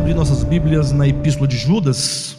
[0.00, 2.34] abrir nossas Bíblias na Epístola de Judas,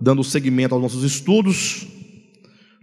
[0.00, 1.88] dando seguimento aos nossos estudos.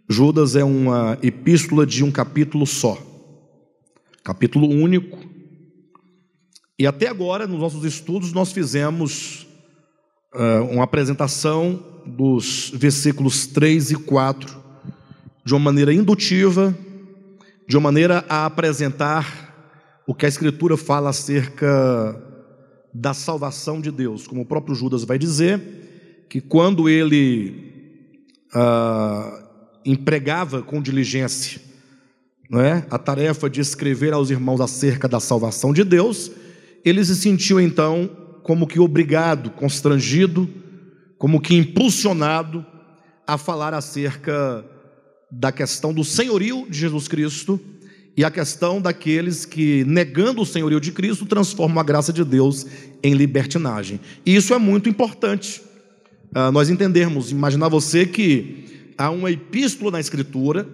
[0.09, 2.97] Judas é uma epístola de um capítulo só,
[4.21, 5.17] capítulo único.
[6.77, 9.47] E até agora, nos nossos estudos, nós fizemos
[10.35, 14.61] uh, uma apresentação dos versículos 3 e 4
[15.45, 16.77] de uma maneira indutiva,
[17.65, 22.32] de uma maneira a apresentar o que a Escritura fala acerca
[22.93, 28.13] da salvação de Deus, como o próprio Judas vai dizer, que quando ele
[28.53, 29.43] ah,
[29.85, 31.61] empregava com diligência
[32.49, 36.29] não é, a tarefa de escrever aos irmãos acerca da salvação de Deus,
[36.85, 38.07] ele se sentiu então
[38.43, 40.47] como que obrigado, constrangido,
[41.17, 42.63] como que impulsionado
[43.25, 44.63] a falar acerca
[45.31, 47.59] da questão do senhorio de Jesus Cristo
[48.15, 52.65] e a questão daqueles que, negando o senhorio de Cristo, transformam a graça de Deus
[53.01, 53.99] em libertinagem.
[54.25, 55.61] E isso é muito importante.
[56.35, 60.67] Uh, nós entendermos, imaginar você que há uma epístola na Escritura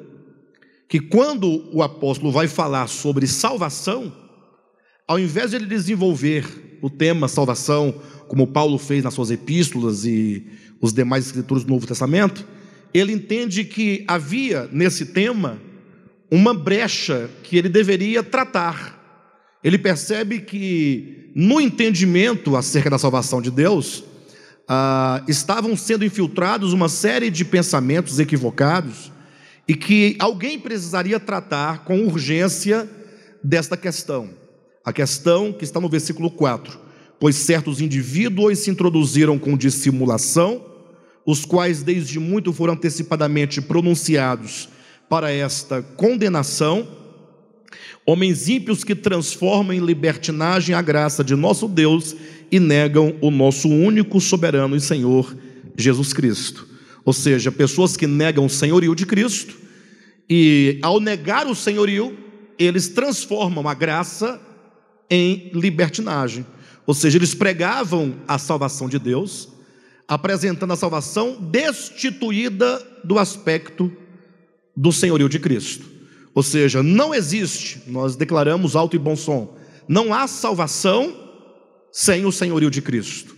[0.88, 4.12] que, quando o apóstolo vai falar sobre salvação,
[5.08, 7.94] ao invés de ele desenvolver o tema salvação,
[8.28, 10.46] como Paulo fez nas suas epístolas e
[10.82, 12.46] os demais escrituras do Novo Testamento,
[12.94, 15.60] ele entende que havia nesse tema
[16.32, 18.98] uma brecha que ele deveria tratar.
[19.64, 24.04] Ele percebe que, no entendimento acerca da salvação de Deus,
[24.68, 29.12] ah, estavam sendo infiltrados uma série de pensamentos equivocados
[29.68, 32.90] e que alguém precisaria tratar com urgência
[33.44, 34.30] desta questão.
[34.86, 36.80] A questão que está no versículo 4:
[37.20, 40.66] Pois certos indivíduos se introduziram com dissimulação
[41.26, 44.70] os quais desde muito foram antecipadamente pronunciados
[45.10, 46.88] para esta condenação,
[48.06, 52.16] homens ímpios que transformam em libertinagem a graça de nosso Deus
[52.52, 55.36] e negam o nosso único soberano e Senhor
[55.76, 56.68] Jesus Cristo.
[57.04, 59.56] Ou seja, pessoas que negam o senhorio de Cristo
[60.30, 62.16] e ao negar o senhorio,
[62.58, 64.40] eles transformam a graça
[65.10, 66.46] em libertinagem.
[66.86, 69.50] Ou seja, eles pregavam a salvação de Deus,
[70.08, 73.92] apresentando a salvação destituída do aspecto
[74.76, 75.86] do senhorio de Cristo.
[76.34, 79.56] Ou seja, não existe, nós declaramos alto e bom som,
[79.88, 81.16] não há salvação
[81.92, 83.36] sem o senhorio de Cristo.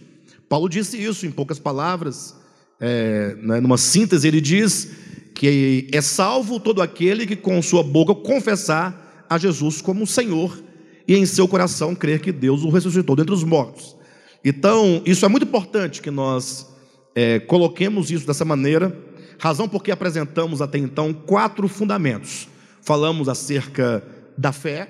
[0.50, 2.36] Paulo disse isso em poucas palavras,
[2.80, 4.92] é, né, numa síntese, ele diz
[5.34, 10.62] que é salvo todo aquele que com sua boca confessar a Jesus como Senhor
[11.08, 13.96] e em seu coração crer que Deus o ressuscitou dentre os mortos.
[14.44, 16.68] Então, isso é muito importante que nós
[17.16, 18.96] é, coloquemos isso dessa maneira,
[19.42, 22.48] razão porque apresentamos até então quatro fundamentos.
[22.84, 24.04] Falamos acerca
[24.38, 24.88] da fé,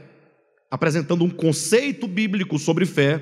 [0.69, 3.21] apresentando um conceito bíblico sobre fé,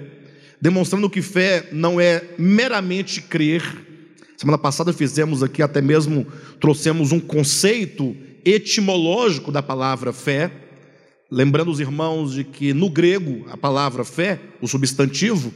[0.60, 3.62] demonstrando que fé não é meramente crer.
[4.36, 6.26] Semana passada fizemos aqui até mesmo
[6.60, 10.52] trouxemos um conceito etimológico da palavra fé,
[11.30, 15.54] lembrando os irmãos de que no grego a palavra fé, o substantivo,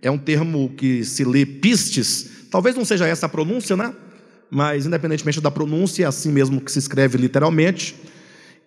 [0.00, 3.94] é um termo que se lê pistes, talvez não seja essa a pronúncia, né?
[4.54, 7.96] Mas independentemente da pronúncia, é assim mesmo que se escreve literalmente.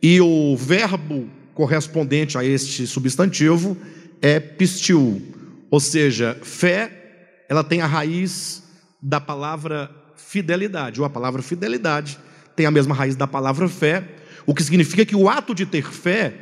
[0.02, 3.78] E o verbo correspondente a este substantivo
[4.20, 5.22] é pistil,
[5.70, 8.64] ou seja, fé, ela tem a raiz
[9.00, 12.18] da palavra fidelidade, ou a palavra fidelidade
[12.56, 14.10] tem a mesma raiz da palavra fé,
[14.44, 16.34] o que significa que o ato de ter fé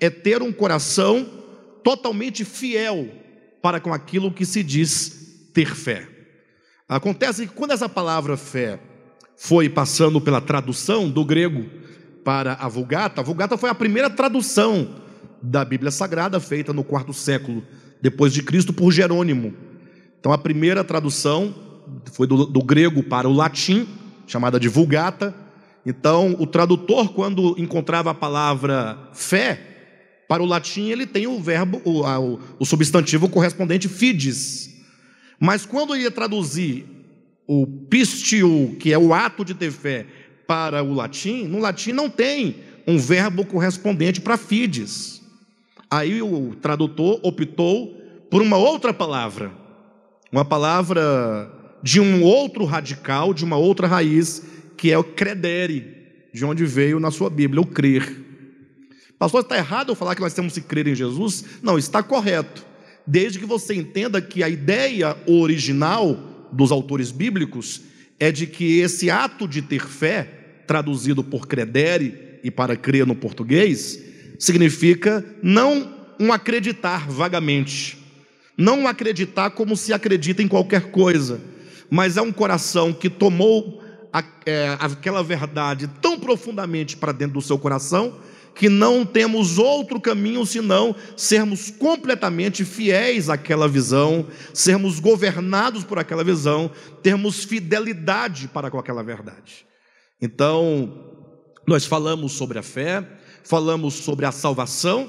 [0.00, 1.28] é ter um coração
[1.82, 3.08] totalmente fiel
[3.60, 6.06] para com aquilo que se diz ter fé.
[6.88, 8.78] Acontece que quando essa palavra fé
[9.42, 11.64] foi passando pela tradução do grego
[12.22, 14.88] para a Vulgata, a Vulgata foi a primeira tradução
[15.42, 17.60] da Bíblia Sagrada feita no quarto século
[18.00, 19.52] depois de Cristo por Jerônimo.
[20.20, 21.52] Então a primeira tradução
[22.12, 23.88] foi do, do grego para o latim,
[24.28, 25.34] chamada de Vulgata.
[25.84, 29.60] Então o tradutor, quando encontrava a palavra fé,
[30.28, 34.70] para o latim, ele tem o verbo, o, o, substantivo correspondente fides.
[35.40, 37.01] Mas quando ele ia traduzir
[37.60, 40.06] o pistio, que é o ato de ter fé,
[40.46, 42.56] para o latim, no latim não tem
[42.86, 45.20] um verbo correspondente para fides.
[45.90, 47.94] Aí o tradutor optou
[48.30, 49.52] por uma outra palavra,
[50.30, 51.50] uma palavra
[51.82, 54.42] de um outro radical, de uma outra raiz,
[54.76, 55.94] que é o credere,
[56.32, 58.18] de onde veio na sua Bíblia o crer.
[59.18, 61.44] Pastor, está errado eu falar que nós temos que crer em Jesus?
[61.62, 62.64] Não, está correto.
[63.06, 67.82] Desde que você entenda que a ideia original dos autores bíblicos
[68.20, 73.14] é de que esse ato de ter fé, traduzido por credere e para crer no
[73.14, 73.98] português,
[74.38, 77.98] significa não um acreditar vagamente,
[78.56, 81.40] Não acreditar como se acredita em qualquer coisa,
[81.90, 83.82] mas é um coração que tomou
[84.12, 88.20] a, é, aquela verdade tão profundamente para dentro do seu coração
[88.54, 96.22] que não temos outro caminho senão sermos completamente fiéis àquela visão, sermos governados por aquela
[96.22, 96.70] visão,
[97.02, 99.66] termos fidelidade para com aquela verdade.
[100.20, 100.92] Então,
[101.66, 103.06] nós falamos sobre a fé,
[103.42, 105.08] falamos sobre a salvação,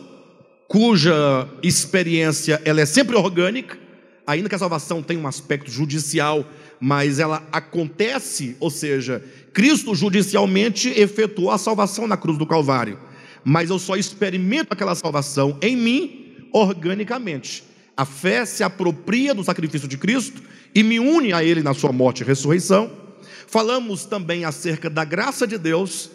[0.68, 3.78] cuja experiência ela é sempre orgânica,
[4.26, 6.46] ainda que a salvação tenha um aspecto judicial,
[6.80, 9.24] mas ela acontece, ou seja,
[9.54, 12.98] Cristo judicialmente efetuou a salvação na cruz do Calvário
[13.44, 17.64] mas eu só experimento aquela salvação em mim organicamente.
[17.96, 20.42] A fé se apropria do sacrifício de Cristo
[20.74, 22.92] e me une a Ele na sua morte e ressurreição.
[23.48, 26.10] Falamos também acerca da graça de Deus,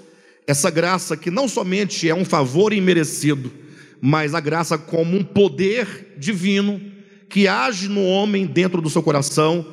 [0.46, 3.52] essa graça que não somente é um favor imerecido,
[4.00, 6.80] mas a graça como um poder divino
[7.28, 9.66] que age no homem dentro do seu coração,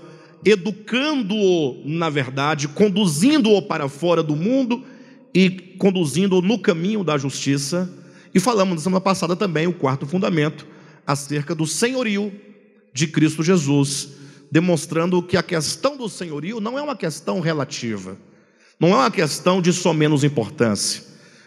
[0.44, 4.84] educando-o na verdade, conduzindo-o para fora do mundo
[5.36, 7.92] e conduzindo no caminho da justiça.
[8.34, 10.66] E falamos na semana passada também o quarto fundamento
[11.06, 12.34] acerca do senhorio
[12.94, 14.12] de Cristo Jesus,
[14.50, 18.18] demonstrando que a questão do senhorio não é uma questão relativa,
[18.80, 21.04] não é uma questão de só menos importância.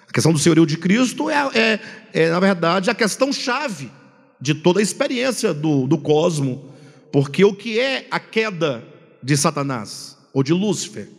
[0.06, 1.80] A questão do senhorio de Cristo é, é,
[2.12, 3.90] é na verdade, a questão chave
[4.38, 6.74] de toda a experiência do, do cosmo,
[7.10, 8.84] porque o que é a queda
[9.22, 11.17] de Satanás ou de Lúcifer?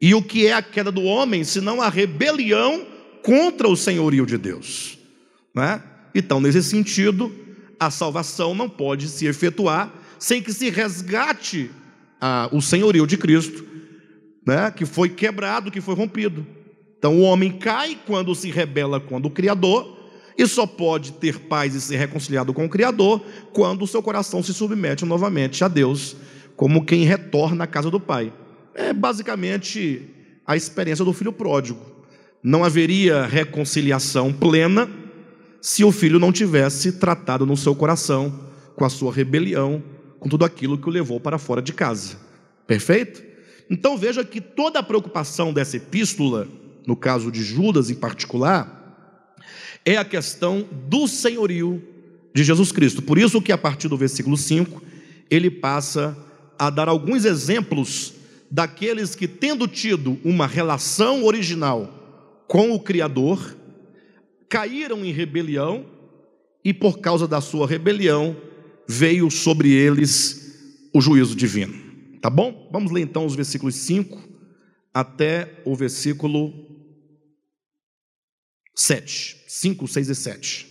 [0.00, 2.86] E o que é a queda do homem, senão a rebelião
[3.22, 4.98] contra o senhorio de Deus?
[5.54, 5.82] Né?
[6.14, 7.34] Então, nesse sentido,
[7.80, 11.70] a salvação não pode se efetuar sem que se resgate
[12.20, 13.64] a, o senhorio de Cristo,
[14.46, 14.70] né?
[14.70, 16.46] que foi quebrado, que foi rompido.
[16.98, 19.96] Então, o homem cai quando se rebela contra o Criador,
[20.38, 24.42] e só pode ter paz e ser reconciliado com o Criador quando o seu coração
[24.42, 26.14] se submete novamente a Deus,
[26.54, 28.32] como quem retorna à casa do Pai.
[28.78, 30.02] É basicamente
[30.46, 31.80] a experiência do filho pródigo.
[32.42, 34.86] Não haveria reconciliação plena
[35.62, 38.38] se o filho não tivesse tratado no seu coração
[38.76, 39.82] com a sua rebelião,
[40.20, 42.18] com tudo aquilo que o levou para fora de casa.
[42.66, 43.24] Perfeito?
[43.70, 46.46] Então veja que toda a preocupação dessa epístola,
[46.86, 49.34] no caso de Judas em particular,
[49.86, 51.82] é a questão do senhorio
[52.34, 53.00] de Jesus Cristo.
[53.00, 54.82] Por isso que a partir do versículo 5,
[55.30, 56.14] ele passa
[56.58, 58.12] a dar alguns exemplos
[58.50, 63.56] daqueles que, tendo tido uma relação original com o Criador,
[64.48, 65.86] caíram em rebelião
[66.64, 68.36] e, por causa da sua rebelião,
[68.88, 71.74] veio sobre eles o juízo divino.
[72.20, 72.68] Tá bom?
[72.72, 74.26] Vamos ler então os versículos 5
[74.92, 76.52] até o versículo
[78.74, 79.44] 7.
[79.46, 80.66] 5, 6 e 7.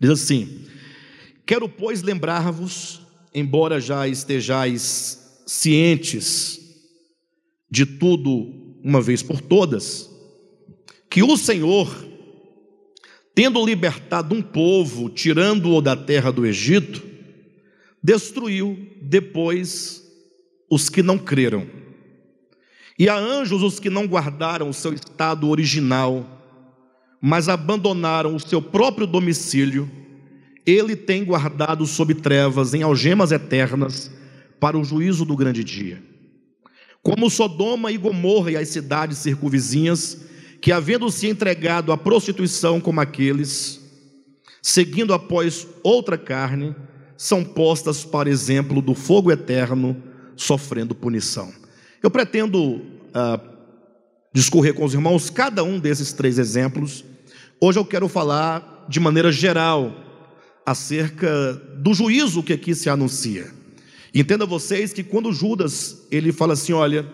[0.00, 0.66] Diz assim:
[1.46, 3.02] Quero, pois, lembrar-vos,
[3.34, 6.57] embora já estejais cientes
[7.70, 10.10] de tudo uma vez por todas,
[11.10, 11.88] que o Senhor,
[13.34, 17.02] tendo libertado um povo, tirando-o da terra do Egito,
[18.02, 20.02] destruiu depois
[20.70, 21.66] os que não creram.
[22.98, 26.26] E a anjos os que não guardaram o seu estado original,
[27.20, 29.90] mas abandonaram o seu próprio domicílio,
[30.64, 34.10] ele tem guardado sob trevas em algemas eternas
[34.60, 36.02] para o juízo do grande dia
[37.02, 40.18] como Sodoma e Gomorra e as cidades circunvizinhas,
[40.60, 43.80] que havendo se entregado à prostituição como aqueles,
[44.60, 46.74] seguindo após outra carne,
[47.16, 50.00] são postas para exemplo do fogo eterno,
[50.36, 51.52] sofrendo punição.
[52.02, 52.80] Eu pretendo
[53.12, 53.40] ah,
[54.32, 57.04] discorrer com os irmãos cada um desses três exemplos.
[57.60, 59.92] Hoje eu quero falar de maneira geral
[60.64, 63.57] acerca do juízo que aqui se anuncia.
[64.14, 67.06] Entenda vocês que quando Judas ele fala assim, olha,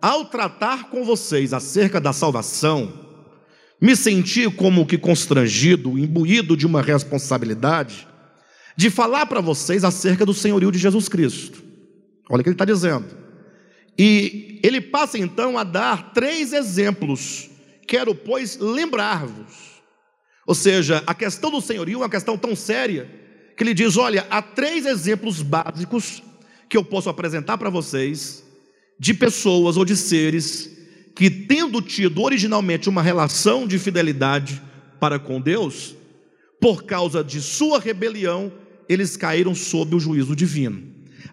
[0.00, 2.92] ao tratar com vocês acerca da salvação,
[3.80, 8.06] me senti como que constrangido, imbuído de uma responsabilidade
[8.76, 11.62] de falar para vocês acerca do senhorio de Jesus Cristo.
[12.30, 13.06] Olha o que ele está dizendo.
[13.98, 17.50] E ele passa então a dar três exemplos.
[17.86, 19.82] Quero, pois, lembrar-vos.
[20.46, 23.21] Ou seja, a questão do senhorio é uma questão tão séria
[23.56, 26.22] que ele diz: olha, há três exemplos básicos
[26.68, 28.44] que eu posso apresentar para vocês
[28.98, 30.70] de pessoas ou de seres
[31.14, 34.62] que, tendo tido originalmente uma relação de fidelidade
[34.98, 35.94] para com Deus,
[36.60, 38.52] por causa de sua rebelião,
[38.88, 40.82] eles caíram sob o juízo divino.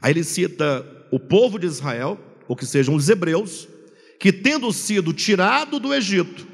[0.01, 3.67] Aí ele cita o povo de Israel, ou que sejam os hebreus,
[4.19, 6.47] que tendo sido tirado do Egito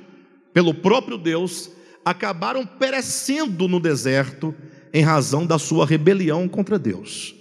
[0.53, 1.71] pelo próprio Deus,
[2.03, 4.53] acabaram perecendo no deserto
[4.95, 7.35] em razão da sua rebelião contra Deus.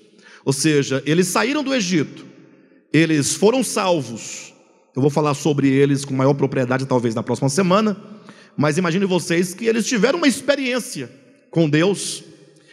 [0.45, 2.27] Ou seja, eles saíram do Egito,
[2.93, 4.53] eles foram salvos.
[4.95, 7.97] Eu vou falar sobre eles com maior propriedade, talvez na próxima semana.
[8.57, 11.09] Mas imagine vocês que eles tiveram uma experiência
[11.49, 12.25] com Deus.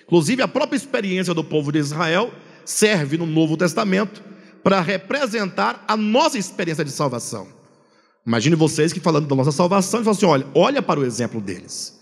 [0.03, 2.33] Inclusive, a própria experiência do povo de Israel
[2.65, 4.23] serve no Novo Testamento
[4.63, 7.47] para representar a nossa experiência de salvação.
[8.25, 12.00] Imagine vocês que falando da nossa salvação, falam assim: olha, olha para o exemplo deles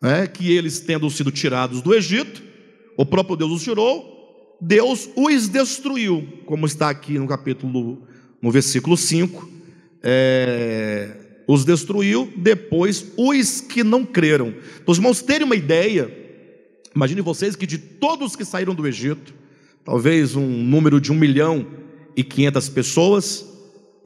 [0.00, 2.42] né, que eles, tendo sido tirados do Egito,
[2.96, 8.06] o próprio Deus os tirou, Deus os destruiu, como está aqui no capítulo,
[8.40, 9.50] no versículo 5,
[10.02, 14.52] é, os destruiu, depois os que não creram.
[14.84, 16.10] Para os irmãos terem uma ideia,
[16.94, 19.34] imagine vocês que de todos que saíram do Egito,
[19.84, 21.66] talvez um número de um milhão
[22.16, 23.44] e quinhentas pessoas,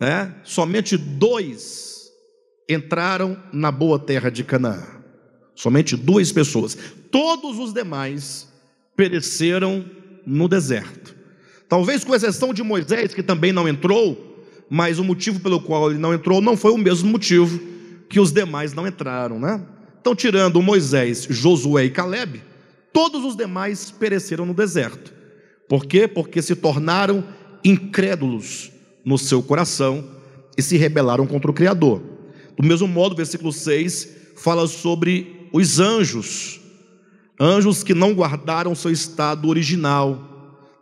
[0.00, 2.10] né, somente dois
[2.68, 4.99] entraram na boa terra de Canaã.
[5.60, 6.74] Somente duas pessoas.
[7.10, 8.48] Todos os demais
[8.96, 9.84] pereceram
[10.26, 11.14] no deserto.
[11.68, 16.00] Talvez com exceção de Moisés, que também não entrou, mas o motivo pelo qual ele
[16.00, 17.60] não entrou não foi o mesmo motivo
[18.08, 19.62] que os demais não entraram, né?
[20.00, 22.40] Então, tirando Moisés, Josué e Caleb,
[22.90, 25.12] todos os demais pereceram no deserto.
[25.68, 26.08] Por quê?
[26.08, 27.22] Porque se tornaram
[27.62, 28.72] incrédulos
[29.04, 30.08] no seu coração
[30.56, 32.00] e se rebelaram contra o Criador.
[32.56, 36.60] Do mesmo modo, versículo 6 fala sobre os anjos,
[37.38, 40.26] anjos que não guardaram seu estado original.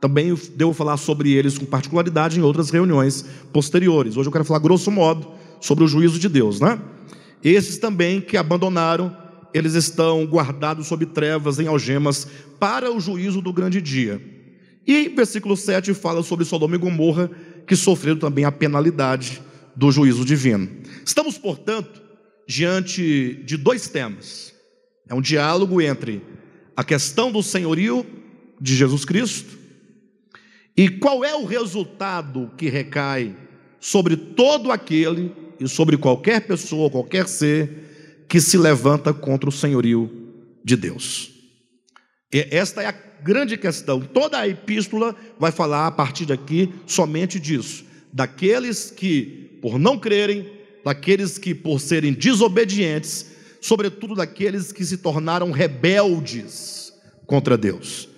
[0.01, 4.17] Também devo falar sobre eles com particularidade em outras reuniões posteriores.
[4.17, 5.29] Hoje eu quero falar grosso modo
[5.61, 6.81] sobre o juízo de Deus, né?
[7.43, 9.17] Esses também que abandonaram,
[9.53, 12.27] eles estão guardados sob trevas em algemas
[12.59, 14.21] para o juízo do grande dia.
[14.87, 17.31] E versículo 7 fala sobre Sodoma e Gomorra,
[17.67, 19.43] que sofreram também a penalidade
[19.77, 20.69] do juízo divino.
[21.05, 22.03] Estamos, portanto,
[22.47, 24.55] diante de dois temas.
[25.09, 26.23] É um diálogo entre
[26.77, 28.05] a questão do senhorio
[28.61, 29.57] de Jesus Cristo
[30.77, 33.35] e qual é o resultado que recai
[33.81, 40.11] sobre todo aquele e sobre qualquer pessoa, qualquer ser que se levanta contra o senhorio
[40.63, 41.33] de Deus.
[42.33, 44.01] E esta é a grande questão.
[44.01, 50.49] Toda a epístola vai falar a partir daqui somente disso, daqueles que por não crerem,
[50.85, 56.93] daqueles que por serem desobedientes sobretudo daqueles que se tornaram rebeldes
[57.27, 58.09] contra Deus.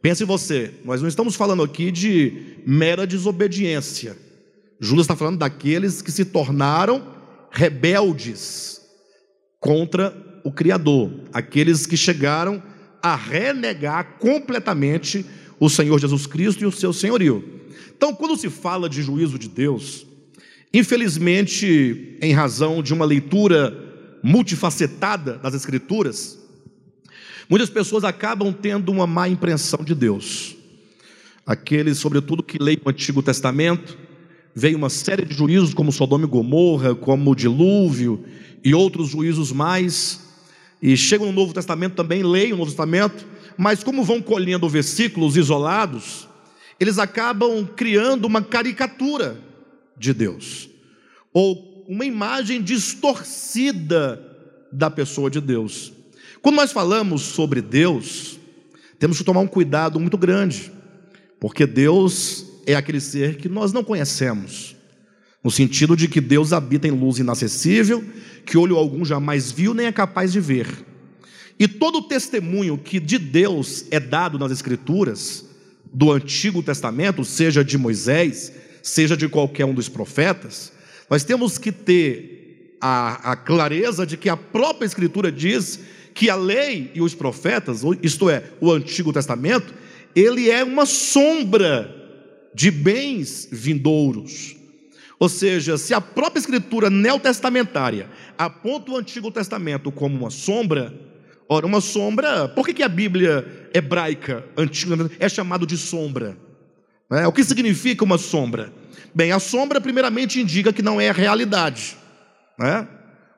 [0.00, 4.16] Pense você, nós não estamos falando aqui de mera desobediência.
[4.80, 7.14] Judas está falando daqueles que se tornaram
[7.50, 8.80] rebeldes
[9.58, 12.62] contra o Criador, aqueles que chegaram
[13.02, 15.26] a renegar completamente
[15.58, 17.60] o Senhor Jesus Cristo e o seu senhorio.
[17.96, 20.06] Então, quando se fala de juízo de Deus,
[20.72, 23.87] infelizmente, em razão de uma leitura
[24.22, 26.38] multifacetada das Escrituras,
[27.48, 30.56] muitas pessoas acabam tendo uma má impressão de Deus.
[31.46, 33.96] Aqueles, sobretudo, que leem o Antigo Testamento,
[34.54, 38.24] veio uma série de juízos, como Sodoma e Gomorra, como o dilúvio
[38.64, 40.20] e outros juízos mais,
[40.82, 45.36] e chegam no Novo Testamento também, leem o Novo Testamento, mas como vão colhendo versículos
[45.36, 46.28] isolados,
[46.78, 49.40] eles acabam criando uma caricatura
[49.96, 50.68] de Deus,
[51.32, 54.22] ou uma imagem distorcida
[54.70, 55.90] da pessoa de Deus.
[56.42, 58.38] Quando nós falamos sobre Deus,
[58.98, 60.70] temos que tomar um cuidado muito grande,
[61.40, 64.76] porque Deus é aquele ser que nós não conhecemos,
[65.42, 68.04] no sentido de que Deus habita em luz inacessível,
[68.44, 70.66] que olho algum jamais viu nem é capaz de ver.
[71.58, 75.46] E todo o testemunho que de Deus é dado nas Escrituras,
[75.90, 78.52] do Antigo Testamento, seja de Moisés,
[78.82, 80.76] seja de qualquer um dos profetas,
[81.10, 85.80] nós temos que ter a, a clareza de que a própria Escritura diz
[86.14, 89.72] que a lei e os profetas, isto é, o Antigo Testamento,
[90.14, 91.94] ele é uma sombra
[92.54, 94.56] de bens vindouros.
[95.18, 100.94] Ou seja, se a própria escritura neotestamentária aponta o Antigo Testamento como uma sombra,
[101.48, 106.36] ora, uma sombra, por que, que a Bíblia hebraica antiga é chamado de sombra?
[107.10, 108.72] É, o que significa uma sombra?
[109.14, 111.96] Bem, a sombra, primeiramente, indica que não é a realidade.
[112.58, 112.86] Né?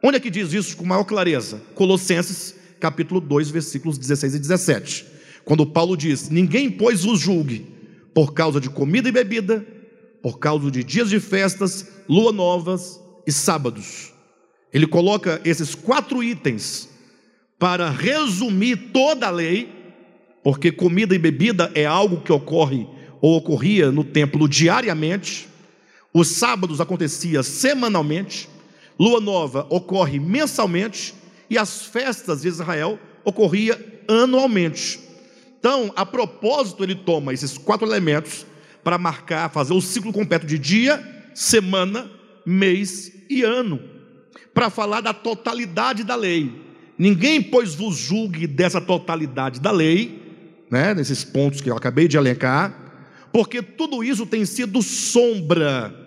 [0.03, 1.61] Onde é que diz isso com maior clareza?
[1.75, 5.07] Colossenses, capítulo 2, versículos 16 e 17.
[5.45, 7.67] Quando Paulo diz: Ninguém, pois, vos julgue
[8.15, 9.65] por causa de comida e bebida,
[10.23, 14.13] por causa de dias de festas, lua novas e sábados.
[14.73, 16.89] Ele coloca esses quatro itens
[17.59, 19.69] para resumir toda a lei,
[20.43, 22.87] porque comida e bebida é algo que ocorre
[23.21, 25.50] ou ocorria no templo diariamente,
[26.13, 28.49] os sábados acontecia semanalmente,
[28.99, 31.15] lua nova ocorre mensalmente
[31.49, 35.01] e as festas de Israel ocorria anualmente.
[35.59, 38.47] Então, a propósito, ele toma esses quatro elementos
[38.83, 42.11] para marcar, fazer o ciclo completo de dia, semana,
[42.47, 43.81] mês e ano,
[44.55, 46.51] para falar da totalidade da lei.
[46.99, 50.21] Ninguém, pois, vos julgue dessa totalidade da lei,
[50.71, 52.75] né, nesses pontos que eu acabei de elencar,
[53.33, 56.00] porque tudo isso tem sido sombra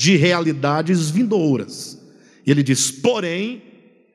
[0.00, 2.00] de realidades vindouras.
[2.46, 3.62] E ele diz: porém,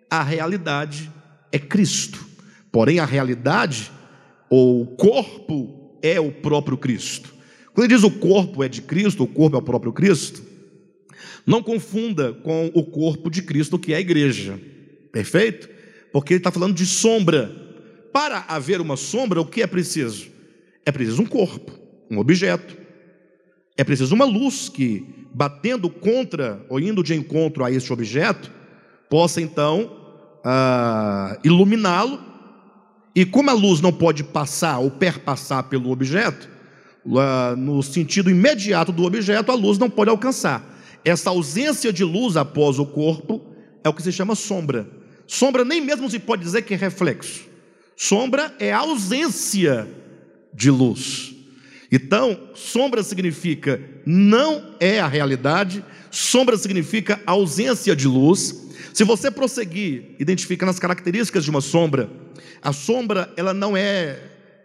[0.10, 1.12] a realidade
[1.52, 2.26] é Cristo.
[2.72, 3.92] Porém, a realidade
[4.50, 7.36] o corpo é o próprio Cristo.
[7.72, 10.42] Quando ele diz o corpo é de Cristo, o corpo é o próprio Cristo,
[11.46, 14.60] não confunda com o corpo de Cristo, que é a igreja,
[15.12, 15.70] perfeito?
[16.12, 17.64] Porque ele está falando de sombra.
[18.12, 20.30] Para haver uma sombra, o que é preciso?
[20.84, 21.78] É preciso um corpo,
[22.10, 22.85] um objeto.
[23.78, 28.52] É preciso uma luz que, batendo contra ou indo de encontro a este objeto,
[29.10, 29.92] possa então
[30.44, 32.20] ah, iluminá-lo
[33.16, 36.50] e como a luz não pode passar ou perpassar pelo objeto,
[37.58, 40.64] no sentido imediato do objeto, a luz não pode alcançar.
[41.04, 43.42] Essa ausência de luz após o corpo
[43.84, 44.88] é o que se chama sombra.
[45.28, 47.46] Sombra nem mesmo se pode dizer que é reflexo.
[47.96, 49.88] Sombra é ausência
[50.54, 51.35] de luz.
[51.92, 58.64] Então, sombra significa não é a realidade, sombra significa ausência de luz.
[58.94, 62.10] Se você prosseguir identificando as características de uma sombra,
[62.62, 64.20] a sombra ela não é,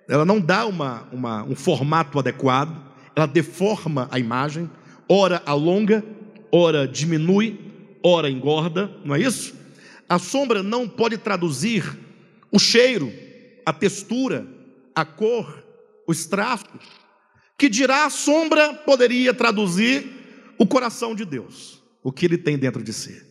[0.08, 4.70] ela não dá uma, uma, um formato adequado, ela deforma a imagem,
[5.08, 6.04] ora alonga,
[6.50, 7.58] ora diminui,
[8.02, 9.54] ora engorda, não é isso?
[10.08, 11.84] A sombra não pode traduzir
[12.50, 13.12] o cheiro,
[13.64, 14.46] a textura,
[14.94, 15.64] a cor,
[16.06, 17.00] os traços.
[17.60, 20.06] Que dirá a sombra poderia traduzir
[20.56, 23.22] o coração de Deus, o que ele tem dentro de si.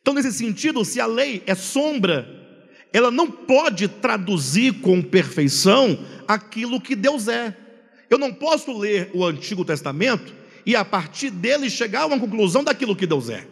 [0.00, 2.26] Então, nesse sentido, se a lei é sombra,
[2.94, 7.54] ela não pode traduzir com perfeição aquilo que Deus é.
[8.08, 10.32] Eu não posso ler o Antigo Testamento
[10.64, 13.46] e a partir dele chegar a uma conclusão daquilo que Deus é.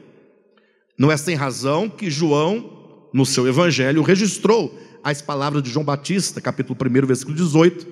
[0.97, 6.41] Não é sem razão que João, no seu evangelho, registrou as palavras de João Batista,
[6.41, 7.87] capítulo 1, versículo 18,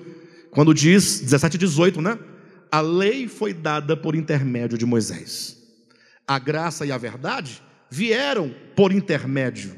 [0.49, 2.17] quando diz, 17 e 18, né?
[2.71, 5.57] A lei foi dada por intermédio de Moisés.
[6.25, 9.75] A graça e a verdade vieram por intermédio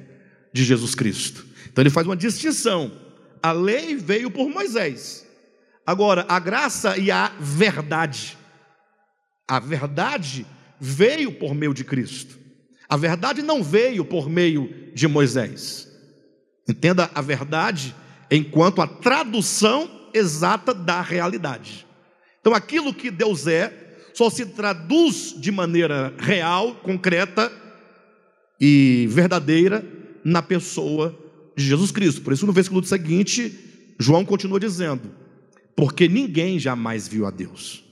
[0.54, 1.44] de Jesus Cristo.
[1.72, 2.92] Então ele faz uma distinção.
[3.42, 5.28] A lei veio por Moisés.
[5.86, 8.38] Agora, a graça e a verdade.
[9.48, 10.46] A verdade
[10.80, 12.38] veio por meio de Cristo.
[12.88, 15.92] A verdade não veio por meio de Moisés.
[16.70, 17.96] Entenda a verdade
[18.30, 21.88] enquanto a tradução exata da realidade.
[22.44, 23.72] Então, aquilo que Deus é
[24.14, 27.50] só se traduz de maneira real, concreta,
[28.60, 29.86] e verdadeira
[30.24, 31.18] na pessoa
[31.56, 32.22] de Jesus Cristo.
[32.22, 33.54] Por isso, no versículo seguinte,
[33.98, 35.12] João continua dizendo:
[35.74, 37.84] Porque ninguém jamais viu a Deus.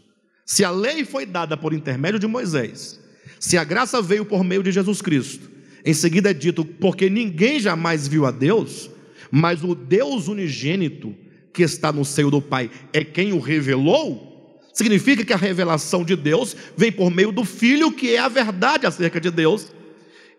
[0.46, 3.00] Se a lei foi dada por intermédio de Moisés,
[3.40, 5.50] se a graça veio por meio de Jesus Cristo,
[5.84, 8.90] em seguida é dito: Porque ninguém jamais viu a Deus,
[9.32, 11.16] mas o Deus unigênito
[11.54, 14.31] que está no seio do Pai é quem o revelou.
[14.74, 18.86] Significa que a revelação de Deus vem por meio do Filho, que é a verdade
[18.88, 19.68] acerca de Deus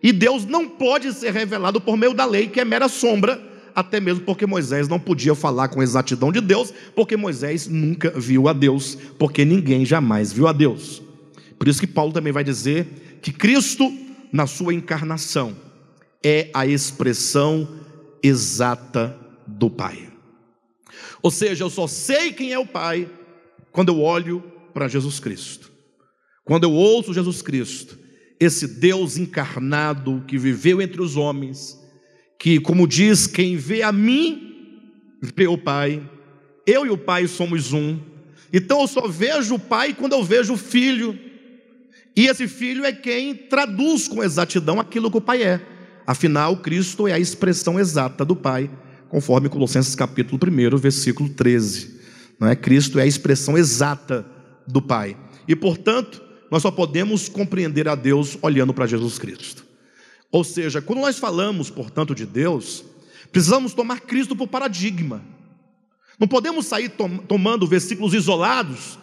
[0.03, 3.41] e Deus não pode ser revelado por meio da lei, que é mera sombra,
[3.75, 8.49] até mesmo porque Moisés não podia falar com exatidão de Deus, porque Moisés nunca viu
[8.49, 11.01] a Deus, porque ninguém jamais viu a Deus.
[11.57, 13.91] Por isso que Paulo também vai dizer que Cristo,
[14.33, 15.57] na sua encarnação,
[16.23, 17.69] é a expressão
[18.21, 19.17] exata
[19.47, 20.09] do Pai.
[21.23, 23.09] Ou seja, eu só sei quem é o Pai
[23.73, 25.73] quando eu olho para Jesus Cristo.
[26.45, 27.99] Quando eu ouço Jesus Cristo,
[28.39, 31.79] esse Deus encarnado que viveu entre os homens,
[32.39, 36.03] que, como diz, quem vê a mim, vê o Pai,
[36.67, 37.99] eu e o Pai somos um.
[38.53, 41.19] Então eu só vejo o Pai quando eu vejo o Filho,
[42.15, 45.65] e esse Filho é quem traduz com exatidão aquilo que o Pai é.
[46.07, 48.69] Afinal, Cristo é a expressão exata do Pai,
[49.09, 52.02] conforme Colossenses capítulo 1, versículo 13.
[52.39, 52.57] Não é?
[52.57, 54.27] Cristo é a expressão exata
[54.67, 55.17] do Pai.
[55.47, 59.65] E, portanto, nós só podemos compreender a Deus olhando para Jesus Cristo.
[60.31, 62.85] Ou seja, quando nós falamos, portanto, de Deus,
[63.31, 65.23] precisamos tomar Cristo por paradigma.
[66.19, 68.99] Não podemos sair tom tomando versículos isolados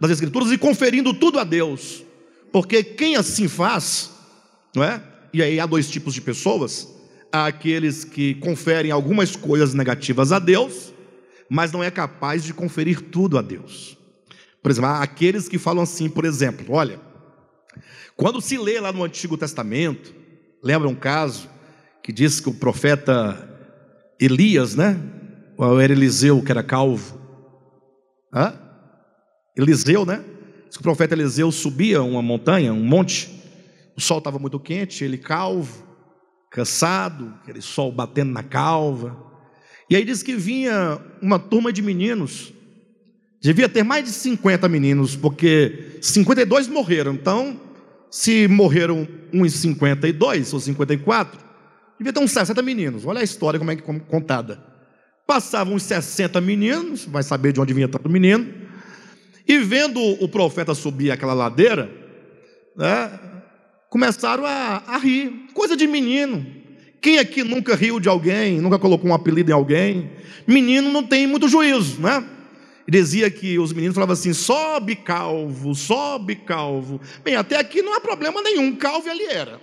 [0.00, 2.04] das Escrituras e conferindo tudo a Deus,
[2.52, 4.10] porque quem assim faz,
[4.74, 5.02] não é?
[5.32, 6.88] E aí há dois tipos de pessoas:
[7.32, 10.92] há aqueles que conferem algumas coisas negativas a Deus,
[11.50, 13.96] mas não é capaz de conferir tudo a Deus.
[14.62, 17.00] Por exemplo, há aqueles que falam assim, por exemplo, olha,
[18.16, 20.14] quando se lê lá no Antigo Testamento,
[20.62, 21.48] lembra um caso
[22.02, 23.48] que diz que o profeta
[24.20, 25.00] Elias, né?
[25.56, 27.18] Ou era Eliseu que era calvo,
[28.32, 28.52] Hã?
[29.56, 30.24] Eliseu, né?
[30.66, 33.28] Diz que o profeta Eliseu subia uma montanha, um monte,
[33.96, 35.84] o sol estava muito quente, ele calvo,
[36.50, 39.16] cansado, aquele sol batendo na calva.
[39.90, 42.52] E aí diz que vinha uma turma de meninos,
[43.40, 47.58] devia ter mais de 50 meninos, porque 52 morreram, então,
[48.10, 51.40] se morreram uns 52 ou 54,
[51.98, 53.06] devia ter uns 60 meninos.
[53.06, 54.62] Olha a história como é que contada.
[55.26, 58.46] Passavam uns 60 meninos, vai saber de onde vinha tanto menino,
[59.46, 61.90] e vendo o profeta subir aquela ladeira,
[62.76, 63.18] né,
[63.88, 66.57] começaram a, a rir, coisa de menino.
[67.00, 70.10] Quem aqui nunca riu de alguém, nunca colocou um apelido em alguém?
[70.46, 72.24] Menino não tem muito juízo, né?
[72.86, 77.00] E dizia que os meninos falavam assim: sobe calvo, sobe calvo.
[77.22, 79.60] Bem, até aqui não há problema nenhum, calvo ele era.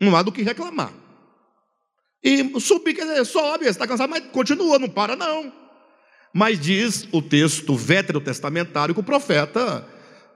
[0.00, 0.92] Não há do que reclamar.
[2.22, 5.52] E subir, quer dizer, sobe, você está cansado, mas continua, não para não.
[6.34, 9.86] Mas diz o texto veterotestamentário que o profeta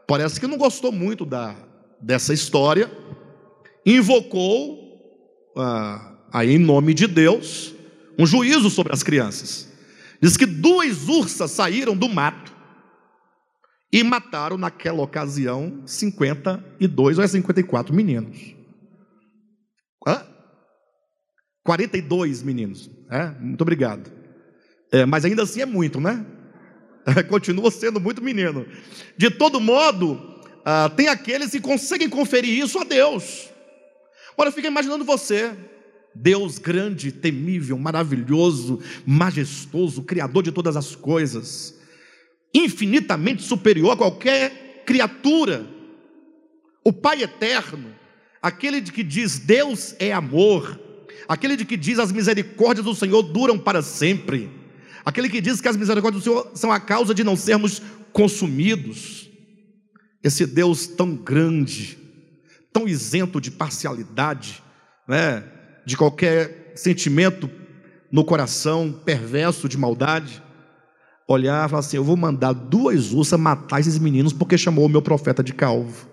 [0.06, 1.54] parece que não gostou muito da,
[2.00, 2.90] dessa história,
[3.84, 4.83] invocou,
[5.56, 7.74] ah, aí em nome de Deus,
[8.18, 9.72] um juízo sobre as crianças.
[10.20, 12.52] Diz que duas ursas saíram do mato
[13.92, 18.54] e mataram naquela ocasião 52 ou 54 é meninos.
[20.06, 20.26] Hã?
[21.64, 22.90] 42 meninos.
[23.10, 23.26] É?
[23.40, 24.10] Muito obrigado.
[24.92, 26.24] É, mas ainda assim é muito, né?
[27.28, 28.66] Continua sendo muito menino.
[29.16, 33.50] De todo modo, ah, tem aqueles que conseguem conferir isso a Deus.
[34.34, 35.56] Agora fica imaginando você,
[36.14, 41.74] Deus grande, temível, maravilhoso, majestoso, criador de todas as coisas,
[42.52, 45.66] infinitamente superior a qualquer criatura,
[46.84, 47.94] o Pai eterno,
[48.42, 50.78] aquele de que diz Deus é amor,
[51.26, 54.50] aquele de que diz as misericórdias do Senhor duram para sempre,
[55.04, 57.80] aquele que diz que as misericórdias do Senhor são a causa de não sermos
[58.12, 59.28] consumidos.
[60.22, 61.98] Esse Deus tão grande,
[62.74, 64.60] tão isento de parcialidade,
[65.06, 65.44] né,
[65.86, 67.48] de qualquer sentimento
[68.10, 70.42] no coração perverso de maldade,
[71.28, 74.88] olhar e falar assim: eu vou mandar duas ursas matar esses meninos porque chamou o
[74.88, 76.08] meu profeta de calvo.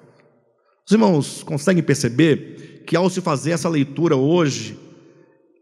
[0.85, 4.77] Os irmãos conseguem perceber que ao se fazer essa leitura hoje,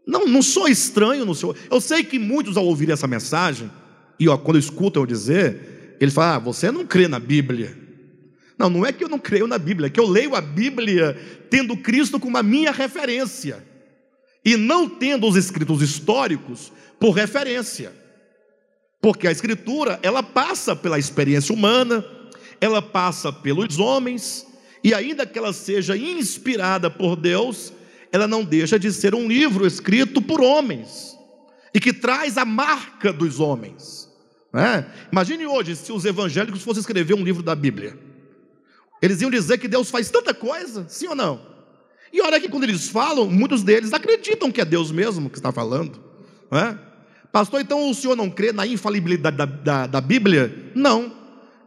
[0.06, 1.56] não, não sou estranho no Senhor.
[1.70, 3.70] Eu sei que muitos ao ouvir essa mensagem,
[4.18, 7.89] e ó, quando escutam eu dizer, eles falam: ah, você não crê na Bíblia.
[8.60, 11.18] Não, não é que eu não creio na Bíblia, é que eu leio a Bíblia
[11.48, 13.64] tendo Cristo como a minha referência,
[14.44, 17.90] e não tendo os escritos históricos por referência.
[19.00, 22.04] Porque a Escritura, ela passa pela experiência humana,
[22.60, 24.46] ela passa pelos homens,
[24.84, 27.72] e ainda que ela seja inspirada por Deus,
[28.12, 31.16] ela não deixa de ser um livro escrito por homens
[31.72, 34.06] e que traz a marca dos homens.
[34.52, 34.84] Né?
[35.10, 38.09] Imagine hoje se os evangélicos fossem escrever um livro da Bíblia.
[39.00, 41.40] Eles iam dizer que Deus faz tanta coisa, sim ou não?
[42.12, 45.52] E olha que quando eles falam, muitos deles acreditam que é Deus mesmo que está
[45.52, 45.98] falando.
[46.50, 46.78] Né?
[47.32, 50.72] Pastor, então o senhor não crê na infalibilidade da, da, da Bíblia?
[50.74, 51.12] Não.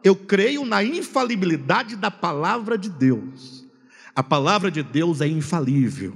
[0.03, 3.65] Eu creio na infalibilidade da palavra de Deus.
[4.13, 6.13] A palavra de Deus é infalível.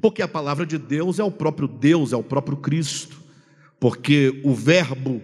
[0.00, 3.16] Porque a palavra de Deus é o próprio Deus, é o próprio Cristo.
[3.78, 5.22] Porque o Verbo,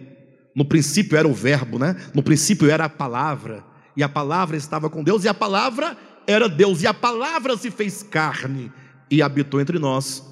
[0.54, 1.96] no princípio era o Verbo, né?
[2.14, 3.64] No princípio era a palavra,
[3.98, 7.70] e a palavra estava com Deus, e a palavra era Deus, e a palavra se
[7.70, 8.72] fez carne
[9.10, 10.22] e habitou entre nós.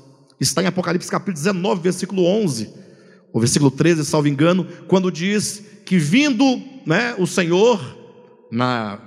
[0.41, 2.73] Está em Apocalipse capítulo 19, versículo 11,
[3.33, 6.45] o versículo 13, salvo engano, quando diz que vindo
[6.87, 7.81] né, o Senhor,
[8.53, 9.01] na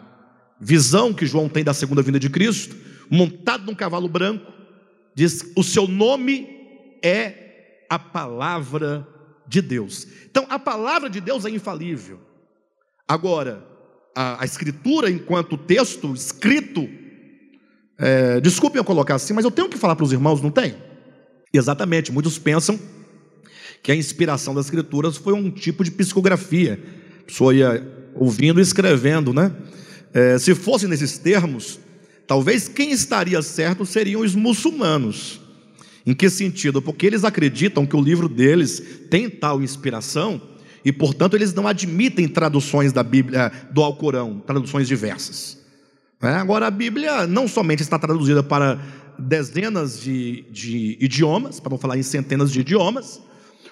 [0.59, 2.75] visão que João tem da segunda vinda de Cristo,
[3.09, 4.59] montado num cavalo branco,
[5.19, 6.47] Diz: o seu nome
[7.03, 9.05] é a palavra
[9.45, 10.07] de Deus.
[10.29, 12.21] Então, a palavra de Deus é infalível.
[13.05, 13.67] Agora,
[14.15, 16.87] a, a escritura, enquanto texto escrito,
[17.97, 20.75] é, desculpem eu colocar assim, mas eu tenho que falar para os irmãos, não tem?
[21.53, 22.79] Exatamente, muitos pensam
[23.81, 26.79] que a inspiração das escrituras foi um tipo de psicografia.
[27.21, 29.53] A pessoa ia ouvindo e escrevendo, né?
[30.13, 31.79] É, se fosse nesses termos,
[32.29, 35.41] Talvez quem estaria certo seriam os muçulmanos.
[36.05, 36.79] Em que sentido?
[36.79, 40.39] Porque eles acreditam que o livro deles tem tal inspiração
[40.83, 45.57] e, portanto, eles não admitem traduções da Bíblia, do Alcorão, traduções diversas.
[46.21, 48.79] É, agora, a Bíblia não somente está traduzida para
[49.17, 53.21] dezenas de, de idiomas, para não falar em centenas de idiomas,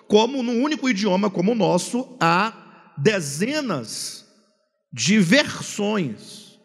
[0.07, 4.25] como num único idioma como o nosso, há dezenas
[4.91, 6.57] de versões.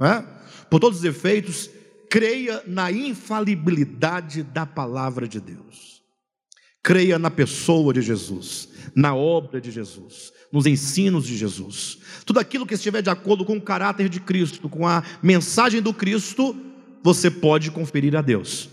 [0.00, 0.22] É?
[0.70, 1.70] Por todos os efeitos,
[2.08, 5.99] creia na infalibilidade da palavra de Deus.
[6.82, 11.98] Creia na pessoa de Jesus, na obra de Jesus, nos ensinos de Jesus.
[12.24, 15.92] Tudo aquilo que estiver de acordo com o caráter de Cristo, com a mensagem do
[15.92, 16.56] Cristo,
[17.02, 18.68] você pode conferir a Deus.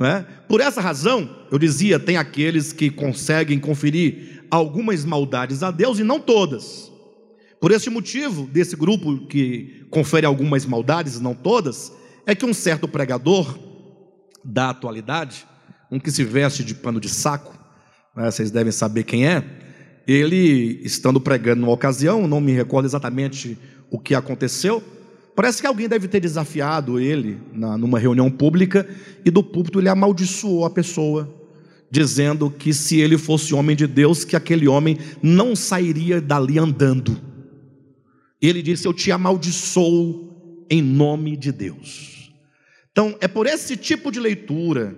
[0.00, 0.22] É?
[0.48, 6.04] Por essa razão, eu dizia, tem aqueles que conseguem conferir algumas maldades a Deus e
[6.04, 6.90] não todas.
[7.60, 11.92] Por esse motivo, desse grupo que confere algumas maldades, não todas,
[12.26, 13.58] é que um certo pregador
[14.44, 15.46] da atualidade,
[15.90, 17.56] um que se veste de pano de saco,
[18.16, 19.44] né, vocês devem saber quem é,
[20.06, 23.58] ele, estando pregando numa ocasião, não me recordo exatamente
[23.90, 24.82] o que aconteceu,
[25.34, 28.88] parece que alguém deve ter desafiado ele na, numa reunião pública
[29.24, 31.32] e do púlpito ele amaldiçoou a pessoa,
[31.90, 37.20] dizendo que se ele fosse homem de Deus, que aquele homem não sairia dali andando.
[38.42, 42.32] Ele disse: Eu te amaldiçoo em nome de Deus.
[42.90, 44.96] Então, é por esse tipo de leitura,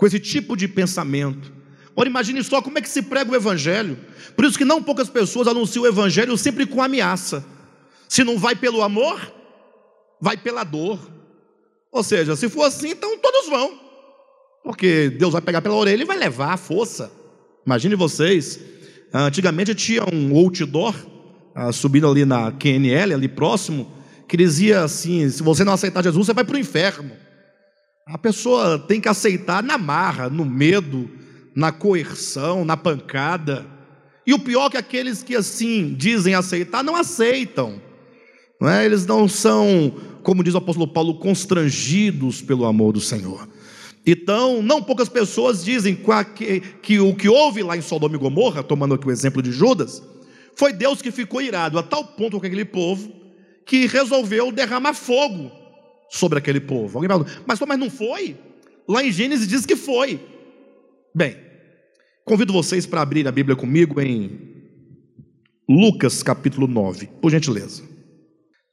[0.00, 1.52] com esse tipo de pensamento,
[1.94, 3.98] Ora, imagine só como é que se prega o Evangelho.
[4.34, 7.44] Por isso que não poucas pessoas anunciam o Evangelho sempre com ameaça.
[8.08, 9.20] Se não vai pelo amor,
[10.18, 10.98] vai pela dor.
[11.92, 13.78] Ou seja, se for assim, então todos vão.
[14.64, 17.12] Porque Deus vai pegar pela orelha e vai levar a força.
[17.66, 18.58] Imagine vocês,
[19.12, 20.94] antigamente tinha um outdoor
[21.54, 23.92] ah, subindo ali na QNL, ali próximo,
[24.26, 27.10] que dizia assim: se você não aceitar Jesus, você vai para o inferno.
[28.12, 31.08] A pessoa tem que aceitar na marra, no medo,
[31.54, 33.64] na coerção, na pancada.
[34.26, 37.80] E o pior é que aqueles que assim dizem aceitar, não aceitam.
[38.60, 38.84] Não é?
[38.84, 39.94] Eles não são,
[40.24, 43.48] como diz o apóstolo Paulo, constrangidos pelo amor do Senhor.
[44.04, 45.96] Então, não poucas pessoas dizem
[46.34, 49.52] que, que o que houve lá em Sodoma e Gomorra, tomando aqui o exemplo de
[49.52, 50.02] Judas,
[50.56, 53.12] foi Deus que ficou irado a tal ponto com aquele povo
[53.64, 55.59] que resolveu derramar fogo
[56.10, 56.98] sobre aquele povo.
[56.98, 58.36] Alguém fala, mas, mas não foi?
[58.88, 60.20] Lá em Gênesis diz que foi.
[61.14, 61.36] Bem,
[62.24, 64.50] convido vocês para abrir a Bíblia comigo em
[65.68, 67.84] Lucas capítulo 9, por gentileza.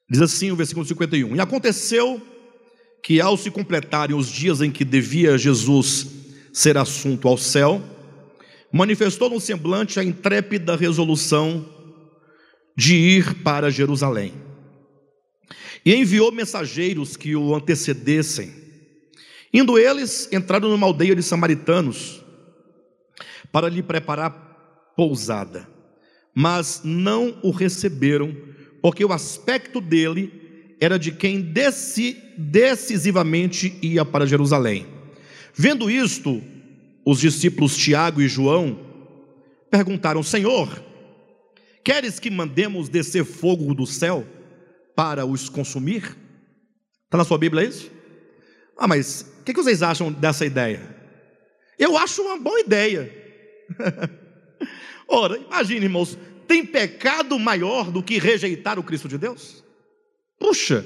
[0.10, 2.20] Diz assim o versículo 51: E aconteceu
[3.04, 6.08] que, ao se completarem os dias em que devia Jesus
[6.52, 7.82] ser assunto ao céu,
[8.74, 11.66] manifestou no semblante a intrépida resolução
[12.76, 14.47] de ir para Jerusalém.
[15.86, 18.52] E enviou mensageiros que o antecedessem.
[19.54, 22.24] Indo eles, entraram numa aldeia de samaritanos,
[23.52, 24.32] para lhe preparar
[24.96, 25.68] pousada.
[26.36, 28.36] Mas não o receberam,
[28.82, 31.42] porque o aspecto dele era de quem
[32.38, 34.86] decisivamente ia para Jerusalém.
[35.54, 36.42] Vendo isto,
[37.04, 38.80] os discípulos Tiago e João
[39.72, 40.84] perguntaram: Senhor,
[41.84, 44.24] queres que mandemos descer fogo do céu
[44.98, 46.18] para os consumir?
[47.06, 47.92] Está na sua Bíblia isso?
[48.76, 50.82] Ah, mas o que vocês acham dessa ideia?
[51.78, 53.14] Eu acho uma boa ideia.
[55.08, 59.64] Ora, imagine, irmãos, tem pecado maior do que rejeitar o Cristo de Deus?
[60.40, 60.84] Puxa,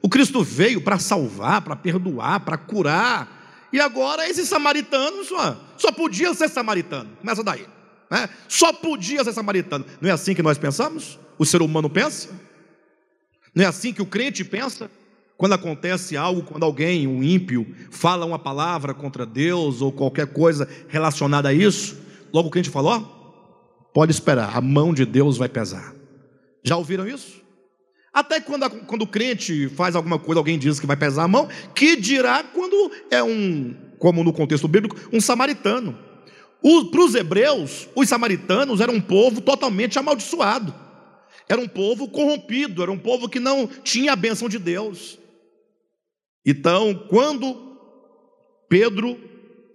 [0.00, 5.92] o Cristo veio para salvar, para perdoar, para curar, e agora esses samaritanos só, só
[5.92, 7.18] podiam ser samaritanos.
[7.20, 7.66] Começa daí.
[8.10, 8.26] Né?
[8.48, 9.84] Só podia ser samaritano.
[10.00, 11.18] Não é assim que nós pensamos?
[11.38, 12.30] O ser humano pensa?
[13.54, 14.90] Não é assim que o crente pensa?
[15.36, 20.68] Quando acontece algo, quando alguém, um ímpio, fala uma palavra contra Deus ou qualquer coisa
[20.88, 21.96] relacionada a isso,
[22.32, 25.94] Logo o crente falou: pode esperar, a mão de Deus vai pesar.
[26.62, 27.40] Já ouviram isso?
[28.12, 31.48] Até quando, quando o crente faz alguma coisa, alguém diz que vai pesar a mão,
[31.74, 35.96] que dirá quando é um, como no contexto bíblico, um samaritano.
[36.90, 40.74] Para os hebreus, os samaritanos eram um povo totalmente amaldiçoado,
[41.50, 45.18] era um povo corrompido, era um povo que não tinha a bênção de Deus.
[46.46, 47.76] Então, quando
[48.68, 49.18] Pedro,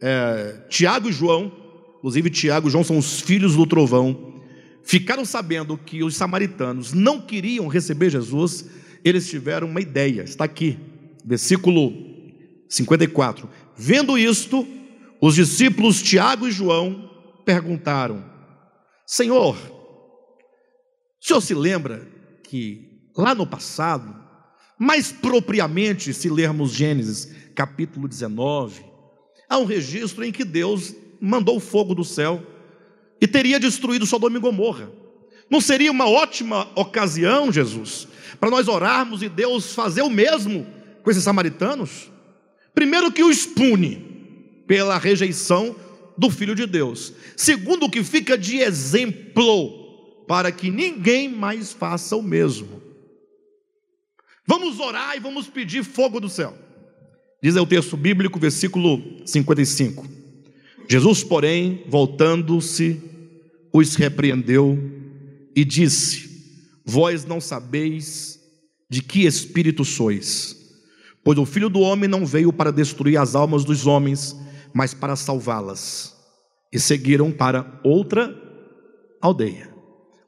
[0.02, 1.66] é, Tiago e João
[2.06, 4.40] inclusive Tiago e João são os filhos do trovão,
[4.84, 8.64] ficaram sabendo que os samaritanos não queriam receber Jesus,
[9.04, 10.78] eles tiveram uma ideia, está aqui,
[11.26, 11.92] versículo
[12.70, 13.50] 54.
[13.76, 14.68] Vendo isto,
[15.20, 17.10] os discípulos Tiago e João
[17.44, 18.24] perguntaram:
[19.08, 19.58] Senhor,
[21.26, 22.08] o senhor se lembra
[22.44, 24.16] que lá no passado,
[24.78, 28.84] mais propriamente, se lermos Gênesis capítulo 19,
[29.50, 32.46] há um registro em que Deus mandou fogo do céu
[33.20, 34.92] e teria destruído Sodoma e Gomorra.
[35.50, 38.08] Não seria uma ótima ocasião, Jesus,
[38.40, 40.68] para nós orarmos e Deus fazer o mesmo
[41.02, 42.12] com esses samaritanos?
[42.72, 45.76] Primeiro, que o expune pela rejeição
[46.16, 47.14] do Filho de Deus.
[47.36, 49.85] Segundo, que fica de exemplo
[50.28, 52.82] para que ninguém mais faça o mesmo.
[54.48, 56.56] Vamos orar e vamos pedir fogo do céu.
[57.42, 60.08] Diz o texto bíblico, versículo 55.
[60.90, 63.02] Jesus, porém, voltando-se,
[63.74, 64.80] os repreendeu
[65.56, 66.30] e disse:
[66.86, 68.40] Vós não sabeis
[68.90, 70.56] de que espírito sois,
[71.24, 74.36] pois o filho do homem não veio para destruir as almas dos homens,
[74.74, 76.16] mas para salvá-las.
[76.72, 78.36] E seguiram para outra
[79.22, 79.75] aldeia.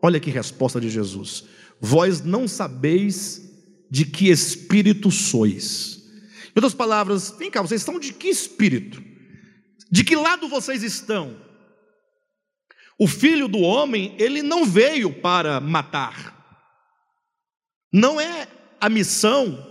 [0.02, 1.46] Olha que resposta de Jesus:
[1.80, 3.42] Vós não sabeis
[3.90, 5.98] de que espírito sois.
[6.48, 9.02] Em outras palavras, vem cá, vocês estão de que espírito?
[9.92, 11.38] De que lado vocês estão?
[13.00, 16.36] O filho do homem, ele não veio para matar.
[17.94, 18.48] Não é
[18.82, 19.66] a missão,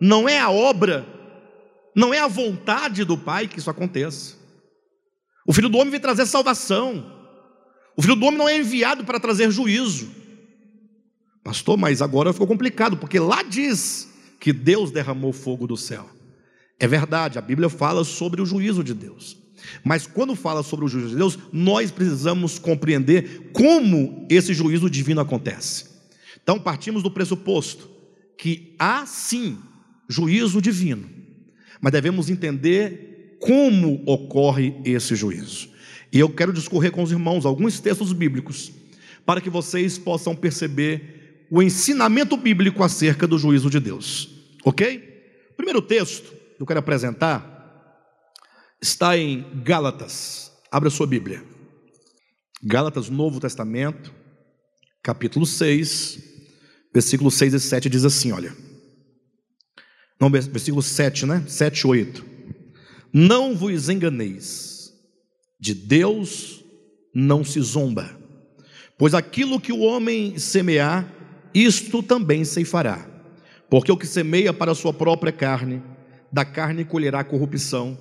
[0.00, 1.06] não é a obra,
[1.94, 4.36] não é a vontade do Pai que isso aconteça.
[5.46, 7.15] O filho do homem veio trazer salvação.
[7.96, 10.08] O filho do homem não é enviado para trazer juízo.
[11.42, 16.08] Pastor, mas agora ficou complicado, porque lá diz que Deus derramou fogo do céu.
[16.78, 19.38] É verdade, a Bíblia fala sobre o juízo de Deus.
[19.82, 25.20] Mas quando fala sobre o juízo de Deus, nós precisamos compreender como esse juízo divino
[25.20, 25.86] acontece.
[26.42, 27.88] Então partimos do pressuposto
[28.36, 29.58] que há sim
[30.08, 31.08] juízo divino,
[31.80, 35.68] mas devemos entender como ocorre esse juízo.
[36.12, 38.72] E eu quero discorrer com os irmãos alguns textos bíblicos
[39.24, 44.28] para que vocês possam perceber o ensinamento bíblico acerca do juízo de Deus.
[44.64, 45.14] Ok?
[45.56, 47.54] primeiro texto que eu quero apresentar
[48.80, 50.52] está em Gálatas.
[50.70, 51.42] Abra sua Bíblia.
[52.62, 54.12] Gálatas, Novo Testamento,
[55.02, 56.18] capítulo 6,
[56.92, 58.54] versículos 6 e 7 diz assim: olha.
[60.20, 61.44] Não, versículo 7, né?
[61.46, 62.24] 7 e 8.
[63.12, 64.75] Não vos enganeis,
[65.58, 66.64] de Deus
[67.14, 68.18] não se zomba,
[68.98, 71.10] pois aquilo que o homem semear,
[71.54, 73.08] isto também ceifará.
[73.68, 75.82] Porque o que semeia para a sua própria carne,
[76.30, 77.98] da carne colherá corrupção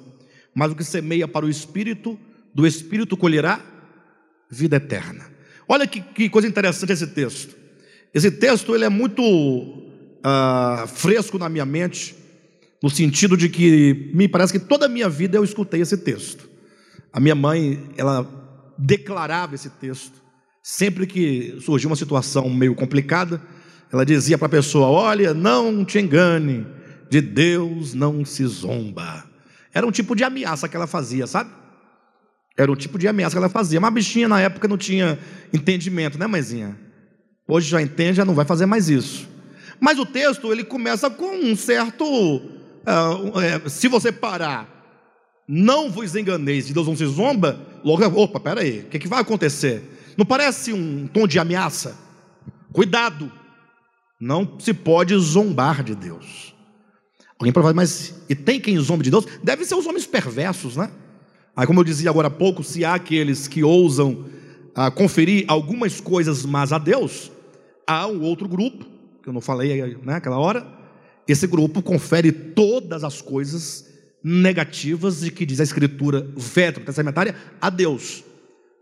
[0.56, 2.18] mas o que semeia para o espírito,
[2.54, 3.62] do espírito colherá
[4.50, 5.26] vida eterna.
[5.68, 7.54] Olha que, que coisa interessante esse texto.
[8.14, 12.16] Esse texto ele é muito uh, fresco na minha mente,
[12.82, 16.50] no sentido de que me parece que toda a minha vida eu escutei esse texto.
[17.16, 18.28] A minha mãe, ela
[18.78, 20.22] declarava esse texto.
[20.62, 23.42] Sempre que surgia uma situação meio complicada,
[23.90, 26.68] ela dizia para a pessoa: Olha, não te engane,
[27.10, 29.24] de Deus não se zomba.
[29.74, 31.52] Era um tipo de ameaça que ela fazia, sabe?
[32.58, 33.80] Era um tipo de ameaça que ela fazia.
[33.80, 35.18] Mas a bichinha na época não tinha
[35.54, 36.78] entendimento, né, mãezinha?
[37.48, 39.26] Hoje já entende, já não vai fazer mais isso.
[39.80, 42.04] Mas o texto ele começa com um certo.
[42.06, 44.75] Uh, é, se você parar,
[45.48, 49.22] não vos enganeis, de Deus não se zomba, logo, opa, peraí, o que, que vai
[49.22, 49.84] acontecer?
[50.18, 51.98] Não parece um tom de ameaça?
[52.72, 53.32] Cuidado,
[54.20, 56.54] não se pode zombar de Deus.
[57.38, 59.26] Alguém pode falar, mas e tem quem zombe de Deus?
[59.44, 60.90] Deve ser os homens perversos, né?
[61.56, 64.26] Aí, como eu dizia agora há pouco, se há aqueles que ousam
[64.74, 67.32] ah, conferir algumas coisas mas a Deus,
[67.88, 68.86] há um outro grupo,
[69.22, 70.68] que eu não falei naquela né, hora,
[71.28, 73.85] esse grupo confere todas as coisas
[74.28, 78.24] negativas de que diz a Escritura veterotestamentária a Deus.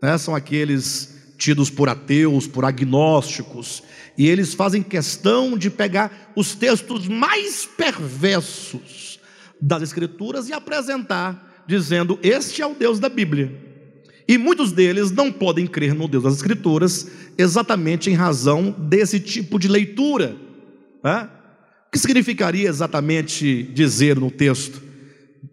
[0.02, 0.16] Né?
[0.16, 3.82] São aqueles tidos por ateus, por agnósticos,
[4.16, 9.20] e eles fazem questão de pegar os textos mais perversos
[9.60, 13.52] das Escrituras e apresentar, dizendo: Este é o Deus da Bíblia.
[14.26, 19.58] E muitos deles não podem crer no Deus das Escrituras exatamente em razão desse tipo
[19.58, 20.36] de leitura.
[21.02, 21.28] Né?
[21.86, 24.83] O que significaria exatamente dizer no texto: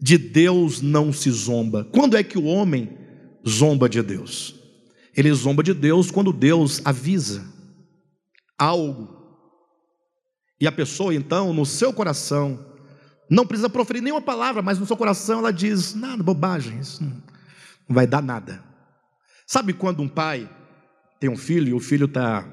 [0.02, 1.86] de Deus não se zomba?
[1.86, 2.98] Quando é que o homem
[3.48, 4.56] zomba de Deus?
[5.16, 7.46] Ele zomba de Deus quando Deus avisa
[8.58, 9.22] algo.
[10.60, 12.66] E a pessoa, então, no seu coração,
[13.30, 17.22] não precisa proferir nenhuma palavra, mas no seu coração ela diz: nada, bobagem, isso não
[17.90, 18.64] vai dar nada.
[19.46, 20.50] Sabe quando um pai
[21.20, 22.48] tem um filho e o filho está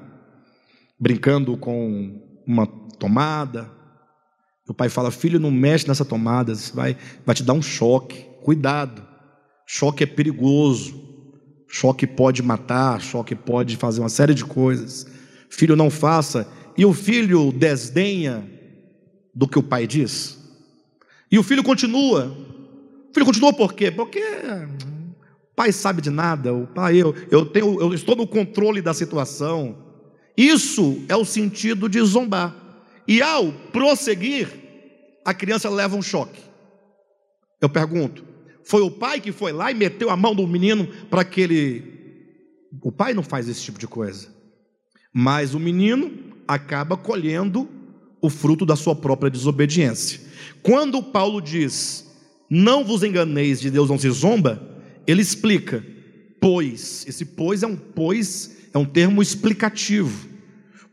[0.99, 3.78] brincando com uma tomada?
[4.69, 6.95] O pai fala: Filho, não mexe nessa tomada, vai,
[7.25, 8.25] vai te dar um choque.
[8.43, 9.03] Cuidado,
[9.65, 11.07] choque é perigoso.
[11.67, 15.05] Choque pode matar, choque pode fazer uma série de coisas.
[15.49, 16.47] Filho, não faça.
[16.77, 18.43] E o filho desdenha
[19.35, 20.37] do que o pai diz.
[21.31, 22.25] E o filho continua.
[23.09, 23.91] O filho continua por quê?
[23.91, 26.53] Porque o pai sabe de nada.
[26.53, 29.77] O pai, eu, eu, tenho, eu estou no controle da situação.
[30.35, 32.68] Isso é o sentido de zombar.
[33.09, 34.47] E ao prosseguir,
[35.25, 36.39] a criança leva um choque.
[37.59, 38.23] Eu pergunto:
[38.63, 41.99] foi o pai que foi lá e meteu a mão do menino para que ele.
[42.83, 44.27] O pai não faz esse tipo de coisa.
[45.11, 47.67] Mas o menino acaba colhendo
[48.21, 50.21] o fruto da sua própria desobediência.
[50.61, 52.07] Quando Paulo diz:
[52.47, 54.61] Não vos enganeis, de Deus não se zomba,
[55.07, 55.83] ele explica,
[56.39, 60.29] pois, esse pois é um pois, é um termo explicativo.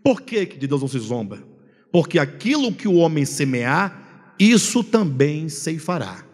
[0.02, 1.55] Por que, que de Deus não se zomba?
[1.96, 6.26] Porque aquilo que o homem semear, isso também ceifará.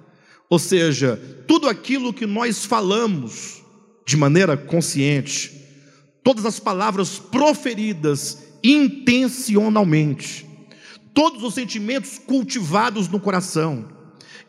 [0.51, 3.63] Ou seja, tudo aquilo que nós falamos
[4.05, 5.53] de maneira consciente,
[6.25, 10.45] todas as palavras proferidas intencionalmente,
[11.15, 13.89] todos os sentimentos cultivados no coração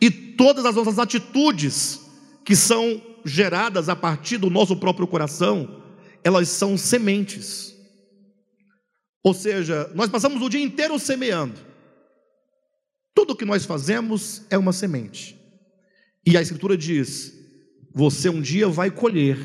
[0.02, 2.02] e todas as nossas atitudes
[2.44, 5.80] que são geradas a partir do nosso próprio coração,
[6.24, 7.73] elas são sementes.
[9.24, 11.60] Ou seja, nós passamos o dia inteiro semeando.
[13.16, 15.40] Tudo que nós fazemos é uma semente.
[16.26, 17.34] E a Escritura diz:
[17.94, 19.38] você um dia vai colher.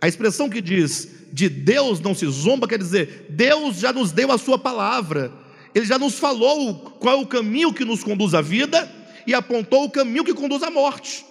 [0.00, 4.30] A expressão que diz de Deus não se zomba quer dizer, Deus já nos deu
[4.30, 5.32] a Sua palavra,
[5.74, 8.90] Ele já nos falou qual é o caminho que nos conduz à vida
[9.26, 11.24] e apontou o caminho que conduz à morte.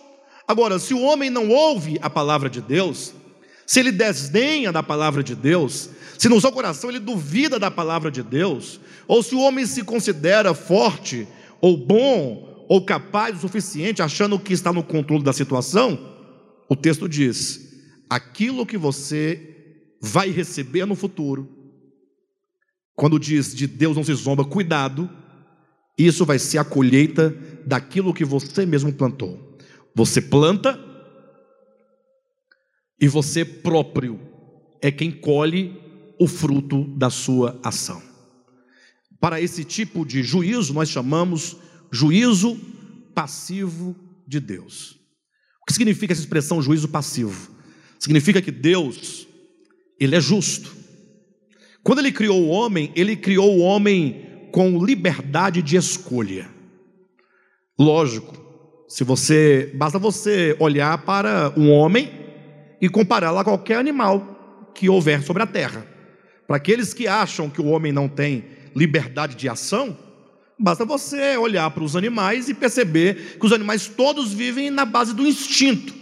[0.47, 3.13] Agora, se o homem não ouve a palavra de Deus,
[3.65, 8.09] se ele desdenha da palavra de Deus, se no seu coração ele duvida da palavra
[8.09, 11.27] de Deus, ou se o homem se considera forte,
[11.61, 15.99] ou bom, ou capaz o suficiente, achando que está no controle da situação,
[16.69, 17.73] o texto diz:
[18.09, 19.53] aquilo que você
[20.01, 21.49] vai receber no futuro,
[22.95, 25.09] quando diz de Deus não se zomba, cuidado,
[25.97, 27.35] isso vai ser a colheita
[27.65, 29.57] daquilo que você mesmo plantou.
[29.93, 30.79] Você planta
[32.99, 34.19] e você próprio
[34.81, 35.84] é quem colhe
[36.19, 38.01] o fruto da sua ação.
[39.19, 41.57] Para esse tipo de juízo, nós chamamos
[41.91, 42.57] juízo
[43.13, 43.95] passivo
[44.27, 44.99] de Deus.
[45.61, 47.51] O que significa essa expressão juízo passivo?
[47.97, 49.27] Significa que Deus,
[49.99, 50.75] Ele é justo.
[51.83, 56.49] Quando Ele criou o homem, Ele criou o homem com liberdade de escolha.
[57.77, 58.35] Lógico,
[58.87, 62.11] se você basta você olhar para um homem
[62.81, 65.94] e compará-lo a qualquer animal que houver sobre a terra.
[66.47, 69.97] Para aqueles que acham que o homem não tem liberdade de ação,
[70.57, 75.13] basta você olhar para os animais e perceber que os animais todos vivem na base
[75.13, 75.93] do instinto.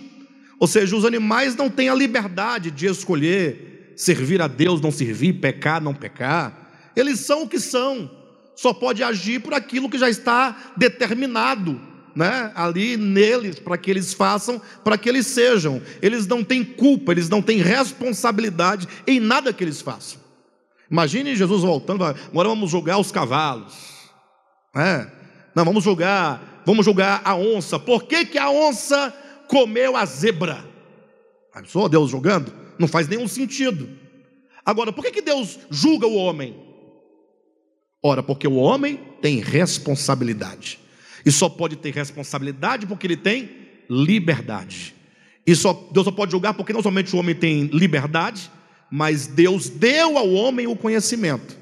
[0.60, 5.34] Ou seja, os animais não têm a liberdade de escolher servir a Deus, não servir,
[5.34, 6.92] pecar, não pecar.
[6.96, 8.10] Eles são o que são.
[8.56, 11.80] Só pode agir por aquilo que já está determinado
[12.16, 15.82] né, ali neles para que eles façam, para que eles sejam.
[16.02, 20.23] Eles não têm culpa, eles não têm responsabilidade em nada que eles façam.
[20.94, 23.74] Imagine Jesus voltando, agora vamos julgar os cavalos.
[24.76, 25.08] É.
[25.56, 27.80] Não, vamos julgar, vamos julgar a onça.
[27.80, 29.12] Por que, que a onça
[29.48, 30.64] comeu a zebra?
[31.52, 32.54] Pensou Deus julgando?
[32.78, 33.90] Não faz nenhum sentido.
[34.64, 36.56] Agora, por que, que Deus julga o homem?
[38.04, 40.78] Ora, porque o homem tem responsabilidade.
[41.26, 43.50] E só pode ter responsabilidade porque ele tem
[43.90, 44.94] liberdade.
[45.44, 48.52] E só, Deus só pode julgar porque não somente o homem tem liberdade,
[48.96, 51.58] mas Deus deu ao homem o conhecimento.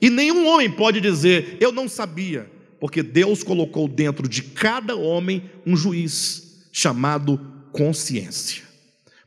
[0.00, 2.48] E nenhum homem pode dizer, eu não sabia,
[2.78, 7.40] porque Deus colocou dentro de cada homem um juiz chamado
[7.72, 8.62] consciência.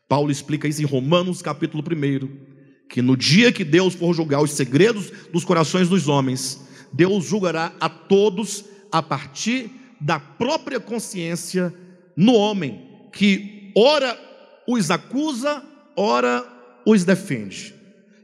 [0.07, 2.29] Paulo explica isso em Romanos capítulo 1,
[2.87, 7.73] que no dia que Deus for julgar os segredos dos corações dos homens, Deus julgará
[7.77, 9.69] a todos a partir
[9.99, 11.73] da própria consciência
[12.15, 14.17] no homem, que ora
[14.65, 15.61] os acusa,
[15.97, 16.52] ora
[16.85, 17.73] os defende.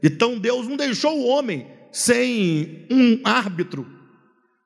[0.02, 3.86] Então Deus não deixou o homem sem um árbitro.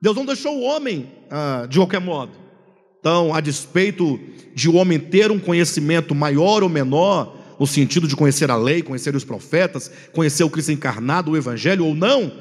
[0.01, 2.31] Deus não deixou o homem ah, de qualquer modo.
[2.99, 4.19] Então, a despeito
[4.53, 8.81] de o homem ter um conhecimento maior ou menor, no sentido de conhecer a lei,
[8.81, 12.31] conhecer os profetas, conhecer o Cristo encarnado, o Evangelho ou não,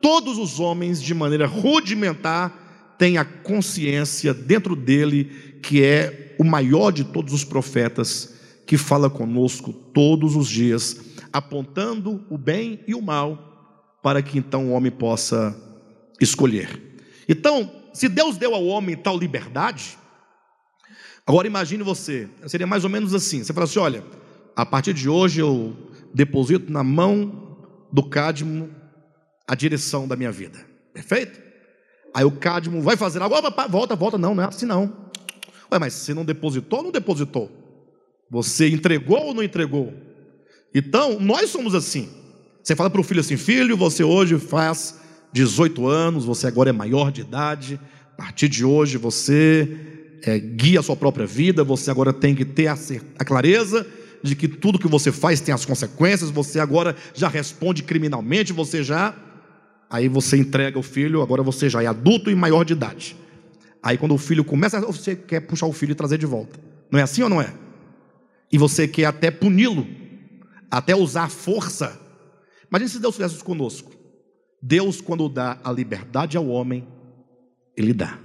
[0.00, 6.92] todos os homens, de maneira rudimentar, têm a consciência dentro dele que é o maior
[6.92, 8.33] de todos os profetas
[8.66, 11.00] que fala conosco todos os dias,
[11.32, 15.56] apontando o bem e o mal, para que então o homem possa
[16.20, 16.80] escolher.
[17.28, 19.98] Então, se Deus deu ao homem tal liberdade,
[21.26, 24.04] agora imagine você, seria mais ou menos assim: você fala assim, olha,
[24.54, 25.74] a partir de hoje eu
[26.12, 27.56] deposito na mão
[27.92, 28.70] do Cadmo
[29.46, 30.58] a direção da minha vida,
[30.92, 31.40] perfeito?
[32.14, 35.04] Aí o Cadmo vai fazer agora, volta, volta, não, não é assim não.
[35.72, 37.63] Ué, mas você não depositou ou não depositou?
[38.34, 39.94] Você entregou ou não entregou?
[40.74, 42.08] Então, nós somos assim.
[42.60, 44.98] Você fala para o filho assim: filho, você hoje faz
[45.32, 47.78] 18 anos, você agora é maior de idade,
[48.12, 49.78] a partir de hoje você
[50.24, 52.76] é, guia a sua própria vida, você agora tem que ter a,
[53.16, 53.86] a clareza
[54.20, 58.82] de que tudo que você faz tem as consequências, você agora já responde criminalmente, você
[58.82, 59.14] já.
[59.88, 63.16] Aí você entrega o filho, agora você já é adulto e maior de idade.
[63.80, 66.58] Aí quando o filho começa, você quer puxar o filho e trazer de volta.
[66.90, 67.62] Não é assim ou não é?
[68.54, 69.84] E você quer até puni-lo,
[70.70, 72.00] até usar força.
[72.70, 73.90] Imagina se Deus fizesse isso conosco.
[74.62, 76.86] Deus, quando dá a liberdade ao homem,
[77.76, 78.16] Ele dá.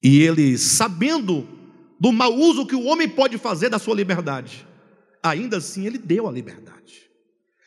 [0.00, 1.48] E Ele, sabendo
[1.98, 4.64] do mau uso que o homem pode fazer da sua liberdade,
[5.20, 7.10] ainda assim Ele deu a liberdade.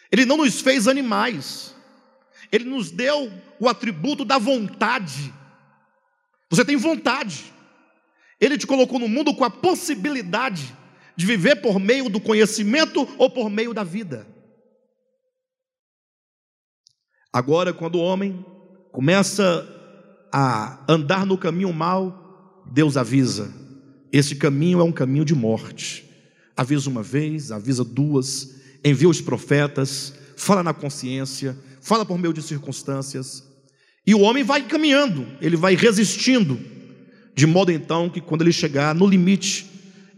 [0.09, 1.75] Ele não nos fez animais,
[2.49, 5.33] Ele nos deu o atributo da vontade.
[6.49, 7.51] Você tem vontade.
[8.39, 10.78] Ele te colocou no mundo com a possibilidade
[11.19, 14.25] de viver por meio do conhecimento ou por meio da vida.
[17.33, 18.45] Agora, quando o homem
[18.93, 19.67] começa
[20.31, 23.53] a andar no caminho mal, Deus avisa:
[24.13, 26.09] esse caminho é um caminho de morte.
[26.55, 32.41] Avisa uma vez, avisa duas, envia os profetas, fala na consciência, fala por meio de
[32.41, 33.43] circunstâncias.
[34.07, 36.57] E o homem vai caminhando, ele vai resistindo,
[37.35, 39.68] de modo então que quando ele chegar no limite,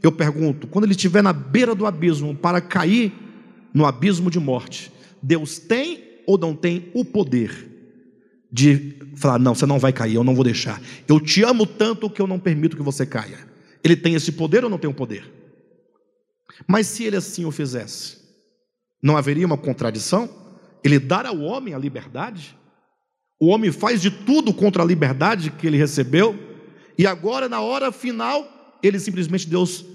[0.01, 3.13] eu pergunto, quando ele estiver na beira do abismo para cair
[3.73, 4.91] no abismo de morte,
[5.21, 7.69] Deus tem ou não tem o poder
[8.51, 10.81] de falar: não, você não vai cair, eu não vou deixar.
[11.07, 13.39] Eu te amo tanto que eu não permito que você caia.
[13.83, 15.31] Ele tem esse poder ou não tem o poder?
[16.67, 18.17] Mas se ele assim o fizesse,
[19.01, 20.29] não haveria uma contradição?
[20.83, 22.55] Ele dar ao homem a liberdade?
[23.39, 26.37] O homem faz de tudo contra a liberdade que ele recebeu,
[26.97, 29.85] e agora, na hora final, ele simplesmente, Deus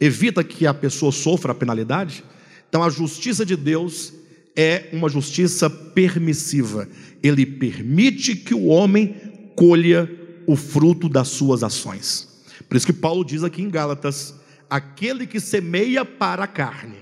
[0.00, 2.24] evita que a pessoa sofra a penalidade.
[2.68, 4.12] Então, a justiça de Deus
[4.56, 6.88] é uma justiça permissiva.
[7.22, 10.10] Ele permite que o homem colha
[10.46, 12.44] o fruto das suas ações.
[12.68, 14.34] Por isso que Paulo diz aqui em Gálatas:
[14.68, 16.98] aquele que semeia para a carne,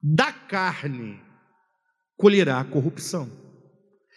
[0.00, 1.20] da carne
[2.16, 3.30] colherá a corrupção.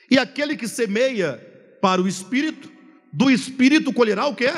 [0.10, 1.38] E aquele que semeia
[1.82, 2.72] para o espírito,
[3.12, 4.52] do espírito colherá o que?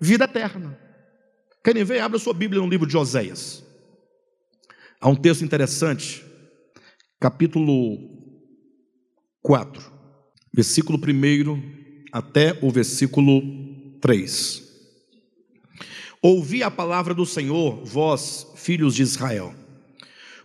[0.00, 0.78] Vida eterna.
[1.62, 2.00] Querem ver?
[2.00, 3.62] Abra sua Bíblia no livro de Oséias.
[4.98, 6.24] Há um texto interessante,
[7.18, 7.98] capítulo
[9.42, 9.92] 4,
[10.52, 13.42] versículo 1 até o versículo
[14.00, 14.68] 3.
[16.22, 19.54] Ouvi a palavra do Senhor, vós, filhos de Israel,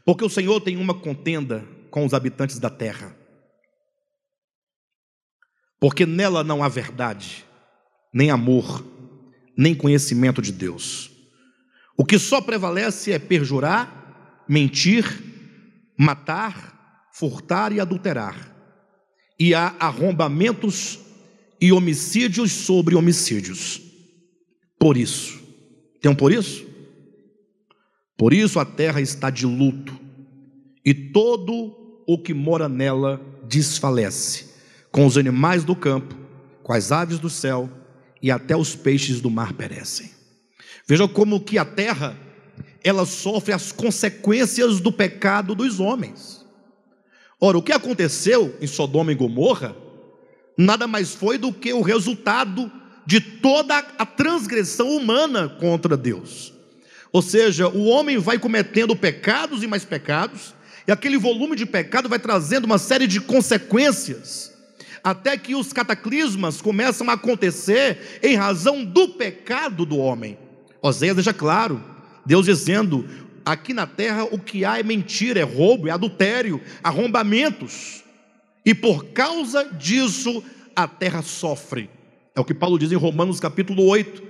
[0.06, 3.16] porque o Senhor tem uma contenda com os habitantes da terra,
[5.80, 7.46] porque nela não há verdade,
[8.14, 8.95] nem amor,
[9.58, 11.12] nem conhecimento de Deus.
[11.98, 14.04] O que só prevalece é perjurar
[14.48, 15.06] mentir,
[15.98, 18.54] matar, furtar e adulterar.
[19.40, 21.00] E há arrombamentos
[21.60, 23.82] e homicídios sobre homicídios.
[24.80, 25.42] Por isso,
[26.02, 26.66] tem um por isso?
[28.18, 30.00] Por isso a terra está de luto,
[30.86, 34.46] e todo o que mora nela desfalece,
[34.92, 36.16] com os animais do campo,
[36.64, 37.70] com as aves do céu,
[38.26, 40.10] e até os peixes do mar perecem.
[40.88, 42.18] Veja como que a terra
[42.84, 46.44] ela sofre as consequências do pecado dos homens.
[47.40, 49.76] Ora, o que aconteceu em Sodoma e Gomorra
[50.58, 52.72] nada mais foi do que o resultado
[53.06, 56.52] de toda a transgressão humana contra Deus.
[57.12, 60.56] Ou seja, o homem vai cometendo pecados e mais pecados,
[60.88, 64.52] e aquele volume de pecado vai trazendo uma série de consequências,
[65.06, 70.36] até que os cataclismas começam a acontecer em razão do pecado do homem.
[70.82, 71.80] Oséias deixa claro
[72.26, 73.08] Deus dizendo:
[73.46, 78.04] aqui na terra o que há é mentira, é roubo, é adultério, arrombamentos,
[78.66, 80.44] e por causa disso
[80.76, 81.88] a terra sofre.
[82.36, 84.24] É o que Paulo diz em Romanos capítulo 8,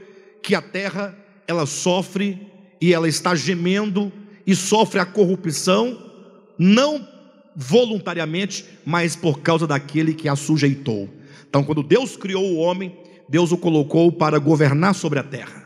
[0.43, 1.17] que a terra
[1.47, 2.51] ela sofre
[2.81, 4.11] e ela está gemendo
[4.45, 6.11] e sofre a corrupção,
[6.59, 7.14] não
[7.55, 11.09] voluntariamente, mas por causa daquele que a sujeitou.
[11.47, 12.95] Então, quando Deus criou o homem,
[13.29, 15.65] Deus o colocou para governar sobre a terra.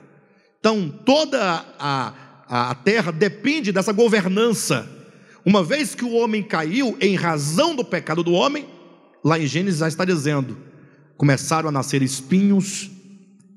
[0.59, 2.13] Então, toda a,
[2.47, 4.87] a terra depende dessa governança.
[5.45, 8.67] Uma vez que o homem caiu em razão do pecado do homem,
[9.23, 10.57] lá em Gênesis já está dizendo:
[11.17, 12.91] começaram a nascer espinhos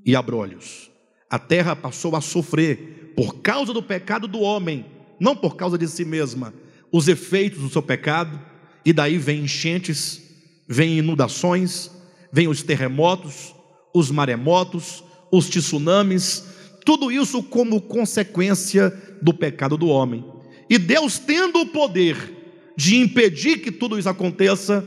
[0.07, 0.91] e abrolhos.
[1.29, 4.87] A terra passou a sofrer por causa do pecado do homem,
[5.21, 6.55] não por causa de si mesma,
[6.93, 8.39] os efeitos do seu pecado,
[8.85, 10.21] e daí vem enchentes,
[10.69, 11.91] vem inundações,
[12.31, 13.55] vem os terremotos,
[13.95, 16.45] os maremotos, os tsunamis,
[16.85, 20.25] tudo isso como consequência do pecado do homem.
[20.69, 22.17] E Deus, tendo o poder
[22.77, 24.87] de impedir que tudo isso aconteça,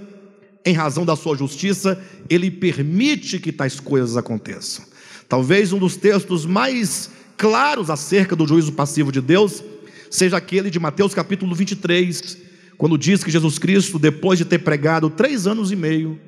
[0.66, 4.84] em razão da sua justiça, ele permite que tais coisas aconteçam.
[5.30, 9.64] Talvez um dos textos mais claros acerca do juízo passivo de Deus
[10.10, 12.38] seja aquele de Mateus capítulo 23,
[12.78, 16.20] quando diz que Jesus Cristo, depois de ter pregado três anos e meio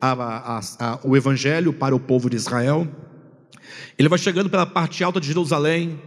[0.00, 2.88] a, a, a, o evangelho para o povo de Israel,
[3.98, 6.00] ele vai chegando pela parte alta de Jerusalém,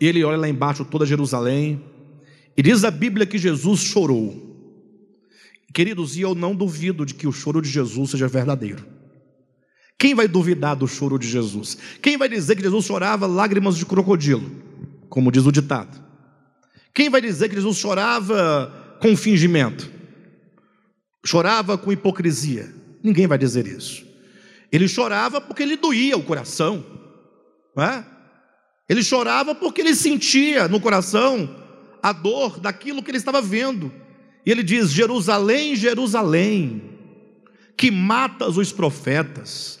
[0.00, 1.82] e ele olha lá embaixo toda Jerusalém,
[2.56, 4.52] e diz a Bíblia que Jesus chorou.
[5.72, 8.86] Queridos, e eu não duvido de que o choro de Jesus seja verdadeiro.
[9.98, 11.76] Quem vai duvidar do choro de Jesus?
[12.00, 14.50] Quem vai dizer que Jesus chorava lágrimas de crocodilo,
[15.08, 16.03] como diz o ditado?
[16.94, 19.90] Quem vai dizer que Jesus chorava com fingimento?
[21.26, 22.72] Chorava com hipocrisia?
[23.02, 24.06] Ninguém vai dizer isso.
[24.70, 26.84] Ele chorava porque ele doía o coração,
[27.76, 28.04] é?
[28.88, 31.62] Ele chorava porque ele sentia no coração
[32.02, 33.92] a dor daquilo que ele estava vendo.
[34.44, 36.82] E ele diz: Jerusalém, Jerusalém,
[37.76, 39.80] que matas os profetas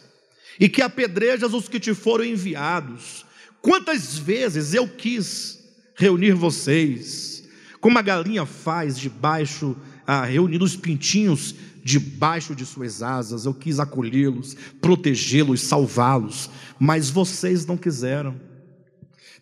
[0.58, 3.24] e que apedrejas os que te foram enviados.
[3.60, 5.63] Quantas vezes eu quis
[5.94, 7.44] reunir vocês,
[7.80, 9.76] como a galinha faz debaixo,
[10.06, 17.66] ah, reunindo os pintinhos debaixo de suas asas, eu quis acolhê-los, protegê-los, salvá-los, mas vocês
[17.66, 18.40] não quiseram.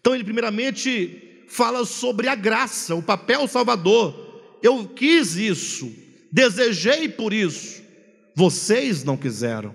[0.00, 4.58] Então ele primeiramente fala sobre a graça, o papel salvador.
[4.60, 5.92] Eu quis isso,
[6.32, 7.80] desejei por isso,
[8.34, 9.74] vocês não quiseram.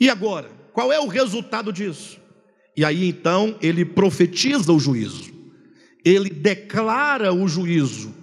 [0.00, 2.18] E agora, qual é o resultado disso?
[2.74, 5.30] E aí então ele profetiza o juízo,
[6.04, 8.14] ele declara o juízo.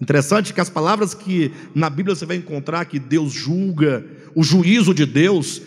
[0.00, 4.94] Interessante que as palavras que na Bíblia você vai encontrar que Deus julga, o juízo
[4.94, 5.60] de Deus,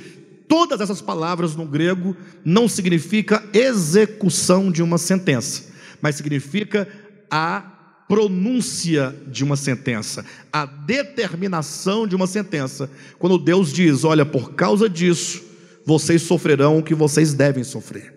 [0.51, 5.71] Todas essas palavras no grego não significa execução de uma sentença,
[6.01, 6.89] mas significa
[7.29, 7.61] a
[8.05, 12.89] pronúncia de uma sentença, a determinação de uma sentença.
[13.17, 15.41] Quando Deus diz: "Olha, por causa disso,
[15.85, 18.13] vocês sofrerão o que vocês devem sofrer".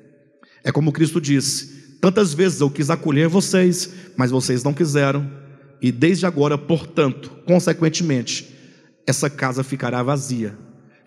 [0.65, 1.74] É como Cristo disse:
[2.05, 5.27] "Tantas vezes eu quis acolher vocês, mas vocês não quiseram,
[5.81, 8.55] e desde agora, portanto, consequentemente,
[9.07, 10.55] essa casa ficará vazia,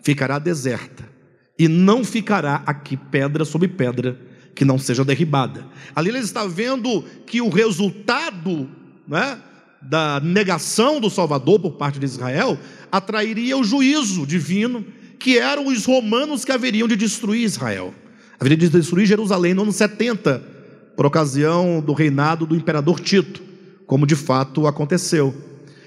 [0.02, 1.08] ficará deserta
[1.56, 4.18] e não ficará aqui pedra sobre pedra
[4.56, 5.64] que não seja derribada.
[5.94, 8.68] Ali ele está vendo que o resultado
[9.06, 9.38] né,
[9.80, 12.58] da negação do Salvador por parte de Israel
[12.90, 14.84] atrairia o juízo divino,
[15.16, 17.94] que eram os romanos que haveriam de destruir Israel.
[18.40, 20.57] Haveriam de destruir Jerusalém no ano 70,
[20.98, 23.40] por ocasião do reinado do imperador Tito,
[23.86, 25.32] como de fato aconteceu.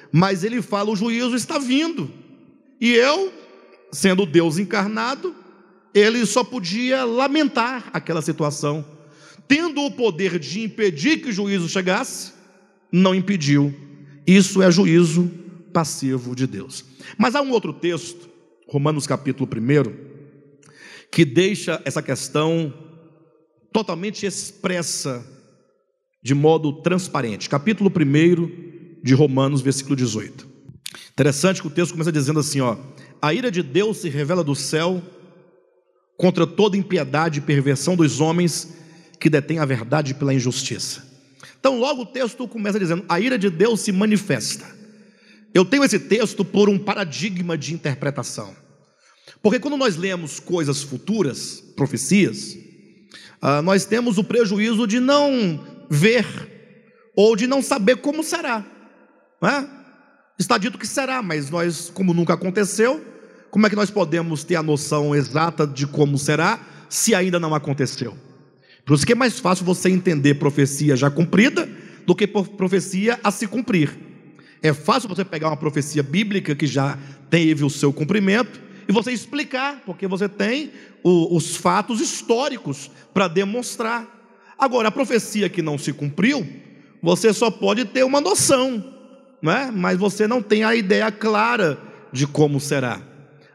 [0.09, 2.09] Mas ele fala: o juízo está vindo,
[2.80, 3.30] e eu,
[3.91, 5.36] sendo Deus encarnado,
[5.93, 8.86] ele só podia lamentar aquela situação.
[9.49, 12.32] Tendo o poder de impedir que o juízo chegasse,
[12.89, 13.76] não impediu.
[14.26, 15.30] Isso é juízo
[15.74, 16.86] passivo de Deus.
[17.18, 18.30] Mas há um outro texto,
[18.66, 19.93] Romanos capítulo 1,
[21.12, 22.74] que deixa essa questão
[23.72, 25.26] totalmente expressa
[26.22, 27.49] de modo transparente.
[27.49, 30.47] Capítulo 1 de Romanos, versículo 18.
[31.11, 32.78] Interessante que o texto começa dizendo assim, ó:
[33.22, 35.01] A ira de Deus se revela do céu
[36.17, 38.76] contra toda impiedade e perversão dos homens
[39.19, 41.09] que detêm a verdade pela injustiça.
[41.59, 44.65] Então, logo o texto começa dizendo: a ira de Deus se manifesta.
[45.53, 48.55] Eu tenho esse texto por um paradigma de interpretação.
[49.41, 52.57] Porque quando nós lemos coisas futuras, profecias,
[53.41, 55.59] ah, nós temos o prejuízo de não
[55.89, 56.26] ver
[57.16, 58.66] ou de não saber como será.
[59.41, 59.68] Não é?
[60.38, 63.03] Está dito que será, mas nós, como nunca aconteceu,
[63.49, 66.59] como é que nós podemos ter a noção exata de como será
[66.89, 68.16] se ainda não aconteceu?
[68.86, 71.70] Por isso que é mais fácil você entender profecia já cumprida
[72.05, 73.91] do que profecia a se cumprir.
[74.64, 76.97] É fácil você pegar uma profecia bíblica que já
[77.30, 78.59] teve o seu cumprimento
[78.92, 80.72] e você explicar, porque você tem
[81.02, 84.06] o, os fatos históricos para demonstrar.
[84.60, 86.46] Agora, a profecia que não se cumpriu,
[87.02, 88.94] você só pode ter uma noção,
[89.42, 89.72] não é?
[89.72, 91.82] mas você não tem a ideia clara
[92.12, 93.02] de como será.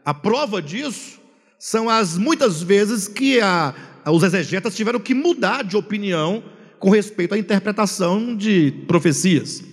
[0.03, 1.19] A prova disso
[1.59, 3.75] são as muitas vezes que a,
[4.07, 6.43] os exegetas tiveram que mudar de opinião
[6.79, 9.63] com respeito à interpretação de profecias.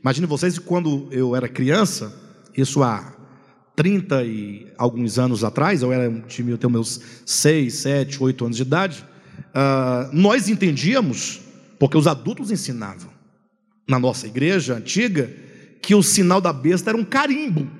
[0.00, 2.14] Imagine vocês que quando eu era criança,
[2.56, 3.17] isso há
[3.78, 8.56] 30 e alguns anos atrás, eu era time, eu tenho meus 6, 7, 8 anos
[8.56, 9.06] de idade,
[9.38, 11.40] uh, nós entendíamos,
[11.78, 13.10] porque os adultos ensinavam
[13.88, 15.30] na nossa igreja antiga,
[15.80, 17.78] que o sinal da besta era um carimbo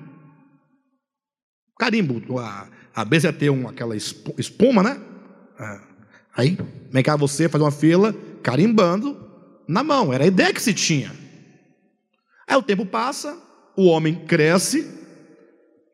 [1.79, 2.37] carimbo.
[2.37, 4.99] A, a besta ter um, aquela espuma, né?
[5.57, 5.79] É.
[6.35, 6.57] Aí,
[6.91, 9.17] vem cá você faz uma fila, carimbando
[9.67, 10.11] na mão.
[10.13, 11.11] Era a ideia que se tinha.
[12.45, 13.37] Aí o tempo passa,
[13.75, 14.85] o homem cresce,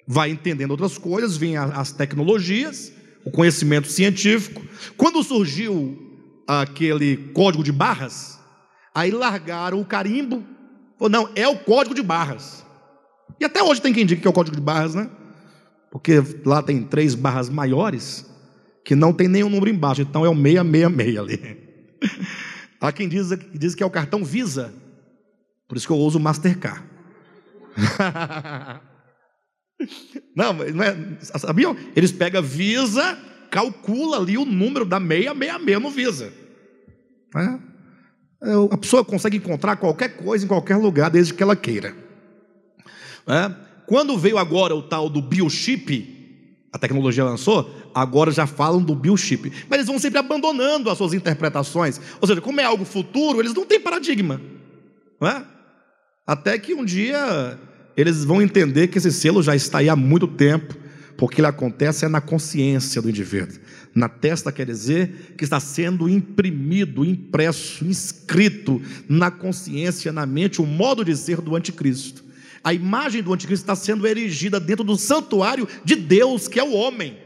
[0.08, 2.92] vai entendendo outras coisas, vêm as tecnologias,
[3.26, 4.62] o conhecimento científico.
[4.98, 5.98] Quando surgiu
[6.48, 8.40] aquele código de barras,
[8.94, 10.44] aí largaram o carimbo.
[10.98, 12.64] Falou, não, é o código de barras.
[13.40, 15.10] E até hoje tem quem diga que é o código de barras, né?
[15.96, 18.30] porque lá tem três barras maiores
[18.84, 21.58] que não tem nenhum número embaixo, então é o 666 ali.
[22.82, 24.74] Há quem diz, diz que é o cartão Visa,
[25.70, 26.84] por isso que eu uso o Mastercard.
[30.36, 31.76] não, não é, sabiam?
[31.96, 33.18] Eles pegam Visa,
[33.50, 36.34] calcula ali o número da 666 no Visa.
[37.36, 38.50] É.
[38.50, 38.54] é.
[38.72, 41.96] A pessoa consegue encontrar qualquer coisa em qualquer lugar, desde que ela queira.
[43.28, 43.52] É.
[43.88, 46.16] Quando veio agora o tal do biochip,
[46.74, 49.52] a tecnologia lançou, agora já falam do biochip.
[49.70, 52.00] Mas eles vão sempre abandonando as suas interpretações.
[52.20, 54.42] Ou seja, como é algo futuro, eles não têm paradigma.
[55.22, 55.46] Não é?
[56.28, 57.60] Até que um dia
[57.96, 60.76] eles vão entender que esse selo já está aí há muito tempo,
[61.18, 63.58] porque ele acontece é na consciência do indivíduo.
[63.94, 70.66] Na testa quer dizer que está sendo imprimido, impresso, inscrito na consciência, na mente, o
[70.66, 72.24] modo de ser do anticristo.
[72.62, 76.74] A imagem do anticristo está sendo erigida dentro do santuário de Deus, que é o
[76.74, 77.18] homem.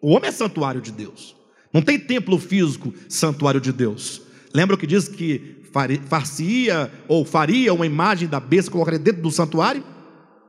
[0.00, 1.36] O homem é santuário de Deus.
[1.72, 4.22] Não tem templo físico, santuário de Deus.
[4.54, 9.30] Lembra o que diz que faria ou faria uma imagem da besta, colocaria dentro do
[9.30, 9.84] santuário?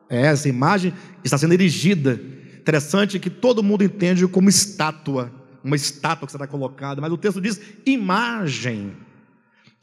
[0.10, 0.94] É, essa imagem
[1.24, 2.20] está sendo erigida.
[2.60, 5.32] Interessante que todo mundo entende como estátua,
[5.64, 8.94] uma estátua que será colocada, mas o texto diz imagem.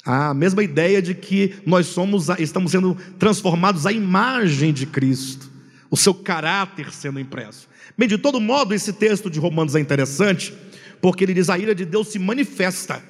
[0.04, 5.50] A mesma ideia de que nós somos, estamos sendo transformados à imagem de Cristo,
[5.90, 7.68] o seu caráter sendo impresso.
[7.96, 10.54] Bem, de todo modo, esse texto de Romanos é interessante,
[11.00, 13.02] porque ele diz: a ira de Deus se manifesta.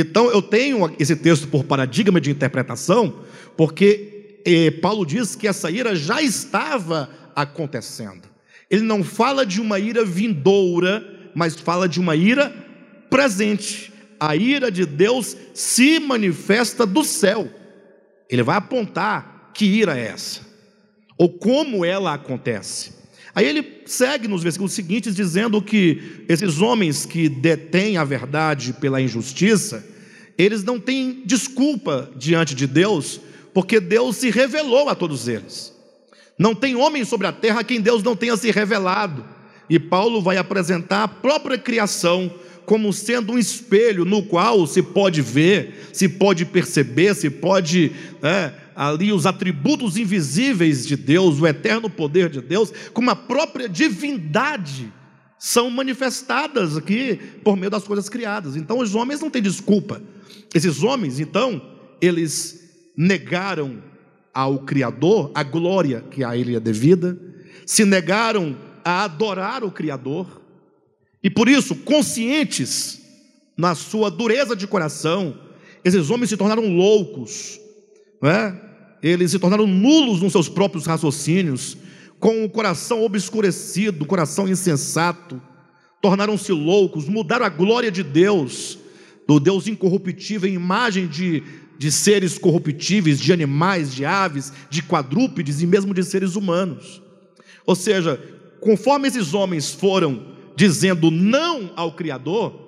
[0.00, 3.24] Então, eu tenho esse texto por paradigma de interpretação,
[3.56, 8.28] porque eh, Paulo diz que essa ira já estava acontecendo.
[8.70, 12.48] Ele não fala de uma ira vindoura, mas fala de uma ira
[13.10, 13.92] presente.
[14.20, 17.50] A ira de Deus se manifesta do céu.
[18.30, 20.42] Ele vai apontar que ira é essa,
[21.18, 22.97] ou como ela acontece.
[23.34, 29.00] Aí ele segue nos versículos seguintes dizendo que esses homens que detêm a verdade pela
[29.00, 29.86] injustiça,
[30.36, 33.20] eles não têm desculpa diante de Deus,
[33.52, 35.72] porque Deus se revelou a todos eles.
[36.38, 39.24] Não tem homem sobre a terra a quem Deus não tenha se revelado.
[39.68, 42.32] E Paulo vai apresentar a própria criação
[42.64, 47.90] como sendo um espelho no qual se pode ver, se pode perceber, se pode
[48.22, 53.68] é, ali os atributos invisíveis de Deus, o eterno poder de Deus, como a própria
[53.68, 54.92] divindade,
[55.36, 58.54] são manifestadas aqui por meio das coisas criadas.
[58.54, 60.00] Então os homens não têm desculpa.
[60.54, 61.60] Esses homens, então,
[62.00, 63.82] eles negaram
[64.32, 67.18] ao Criador a glória que a ele é devida,
[67.66, 70.40] se negaram a adorar o Criador,
[71.20, 73.02] e por isso, conscientes
[73.56, 75.36] na sua dureza de coração,
[75.84, 77.58] esses homens se tornaram loucos,
[78.22, 78.67] não é?
[79.02, 81.76] Eles se tornaram nulos nos seus próprios raciocínios,
[82.18, 85.40] com o coração obscurecido, o coração insensato,
[86.00, 88.78] tornaram-se loucos, mudaram a glória de Deus,
[89.26, 91.42] do Deus incorruptível, em imagem de,
[91.78, 97.02] de seres corruptíveis, de animais, de aves, de quadrúpedes e mesmo de seres humanos.
[97.66, 98.20] Ou seja,
[98.60, 102.66] conforme esses homens foram dizendo não ao Criador,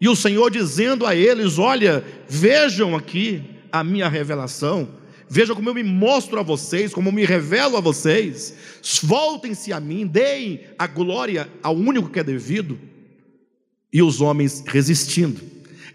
[0.00, 4.88] e o Senhor dizendo a eles: Olha, vejam aqui a minha revelação,
[5.30, 8.54] vejam como eu me mostro a vocês, como eu me revelo a vocês,
[9.02, 12.78] voltem-se a mim, deem a glória ao único que é devido,
[13.92, 15.40] e os homens resistindo.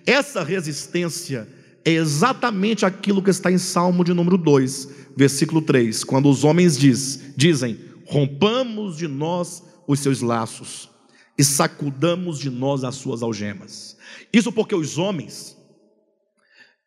[0.06, 1.48] Essa resistência
[1.84, 6.78] é exatamente aquilo que está em Salmo de número 2, versículo 3, quando os homens
[6.78, 10.90] diz, dizem: Rompamos de nós os seus laços
[11.38, 13.98] e sacudamos de nós as suas algemas.
[14.32, 15.58] Isso porque os homens,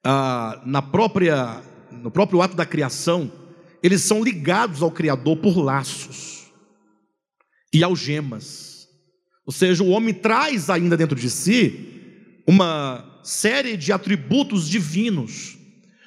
[0.03, 1.63] ah, na própria,
[2.03, 3.31] no próprio ato da criação,
[3.83, 6.47] eles são ligados ao Criador por laços
[7.73, 8.89] e algemas.
[9.47, 15.57] Ou seja, o homem traz ainda dentro de si uma série de atributos divinos,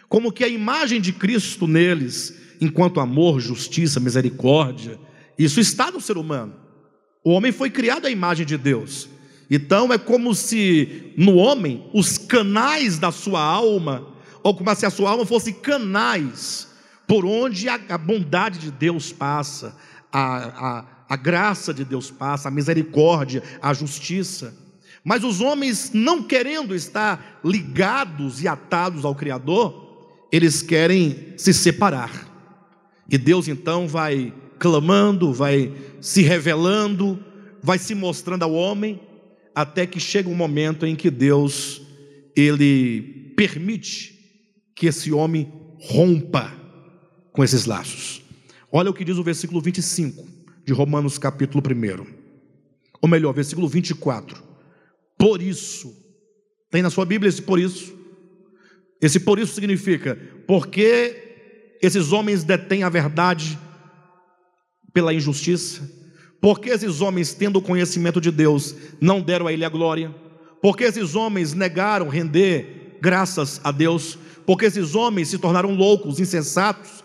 [0.10, 5.00] como que a imagem de Cristo neles, enquanto amor, justiça, misericórdia,
[5.38, 6.56] isso está no ser humano.
[7.24, 9.08] O homem foi criado à imagem de Deus.
[9.50, 14.08] Então é como se no homem os canais da sua alma,
[14.44, 16.68] ou como se a sua alma fosse canais
[17.08, 19.76] por onde a, a bondade de Deus passa,
[20.12, 24.56] a, a, a graça de Deus passa, a misericórdia, a justiça.
[25.04, 32.30] Mas os homens, não querendo estar ligados e atados ao Criador, eles querem se separar.
[33.10, 37.20] E Deus então vai clamando, vai se revelando,
[37.62, 39.02] vai se mostrando ao homem,
[39.54, 41.82] até que chega um momento em que Deus
[42.36, 44.21] ele permite
[44.76, 46.52] que esse homem rompa
[47.32, 48.22] com esses laços.
[48.72, 50.28] Olha o que diz o versículo 25
[50.66, 52.06] de Romanos capítulo 1.
[53.02, 54.42] Ou melhor, versículo 24.
[55.18, 55.94] Por isso,
[56.70, 57.94] tem na sua Bíblia esse por isso.
[59.02, 60.18] Esse por isso significa
[60.48, 63.58] porque esses homens detêm a verdade
[64.94, 65.90] pela injustiça,
[66.40, 70.14] porque esses homens, tendo o conhecimento de Deus, não deram a Ele a glória,
[70.62, 77.04] porque esses homens negaram render graças a Deus, porque esses homens se tornaram loucos, insensatos,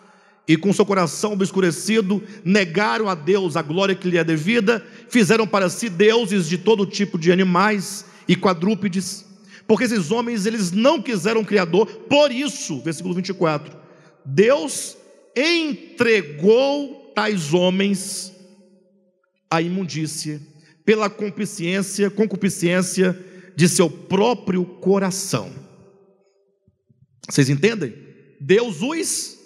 [0.48, 5.46] e com seu coração obscurecido, negaram a Deus a glória que lhe é devida, fizeram
[5.46, 9.24] para si deuses de todo tipo de animais e quadrúpedes,
[9.66, 13.76] porque esses homens eles não quiseram um criador, por isso, versículo 24,
[14.24, 14.96] Deus
[15.34, 18.32] entregou tais homens
[19.50, 20.40] à imundícia
[20.84, 23.18] pela concupiscência, concupiscência
[23.56, 25.65] de seu próprio coração.
[27.28, 27.94] Vocês entendem?
[28.40, 29.38] Deus os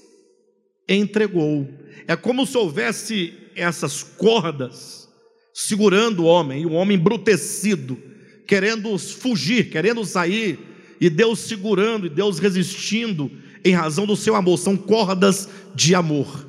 [0.88, 1.68] entregou.
[2.06, 5.08] É como se houvesse essas cordas
[5.52, 7.98] segurando o homem, e o homem embrutecido,
[8.46, 10.58] querendo fugir, querendo sair,
[11.00, 13.30] e Deus segurando, e Deus resistindo
[13.64, 16.48] em razão do seu amor, são cordas de amor.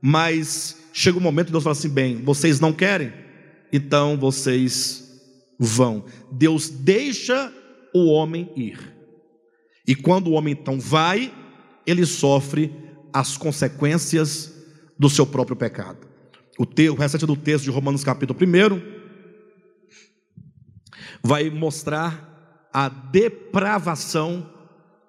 [0.00, 3.12] Mas chega um momento que Deus fala assim: bem, vocês não querem,
[3.72, 5.20] então vocês
[5.58, 6.04] vão.
[6.30, 7.52] Deus deixa
[7.94, 8.92] o homem ir.
[9.86, 11.32] E quando o homem então vai,
[11.86, 12.72] ele sofre
[13.12, 14.52] as consequências
[14.98, 16.06] do seu próprio pecado.
[16.58, 18.80] O, te, o restante do texto de Romanos capítulo 1
[21.22, 24.48] vai mostrar a depravação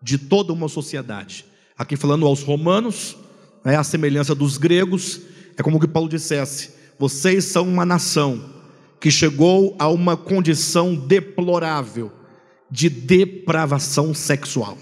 [0.01, 1.45] de toda uma sociedade.
[1.77, 3.15] Aqui falando aos romanos,
[3.63, 5.21] é a semelhança dos gregos,
[5.57, 8.51] é como que Paulo dissesse: vocês são uma nação
[8.99, 12.11] que chegou a uma condição deplorável
[12.73, 14.75] de depravação sexual.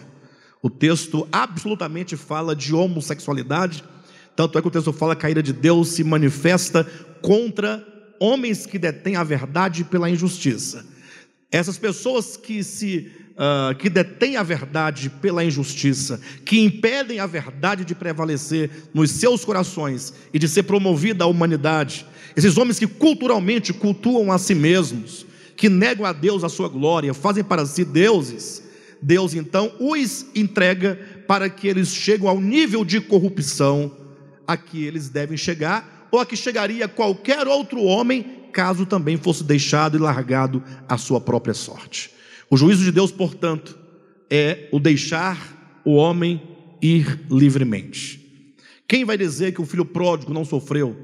[0.62, 3.84] O texto absolutamente fala de homossexualidade,
[4.34, 6.86] tanto é que o texto fala que a ira de Deus se manifesta
[7.22, 7.86] contra
[8.18, 10.86] homens que detêm a verdade pela injustiça.
[11.52, 17.84] Essas pessoas que se uh, que detêm a verdade pela injustiça, que impedem a verdade
[17.84, 22.06] de prevalecer nos seus corações e de ser promovida à humanidade,
[22.38, 25.26] esses homens que culturalmente cultuam a si mesmos,
[25.62, 28.64] que negam a Deus a sua glória, fazem para si deuses,
[29.00, 33.96] Deus então os entrega para que eles cheguem ao nível de corrupção
[34.48, 39.44] a que eles devem chegar, ou a que chegaria qualquer outro homem caso também fosse
[39.44, 42.10] deixado e largado à sua própria sorte.
[42.50, 43.78] O juízo de Deus, portanto,
[44.32, 46.42] é o deixar o homem
[46.82, 48.50] ir livremente.
[48.88, 50.98] Quem vai dizer que o filho pródigo não sofreu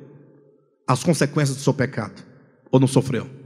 [0.88, 2.26] as consequências do seu pecado?
[2.72, 3.37] Ou não sofreu?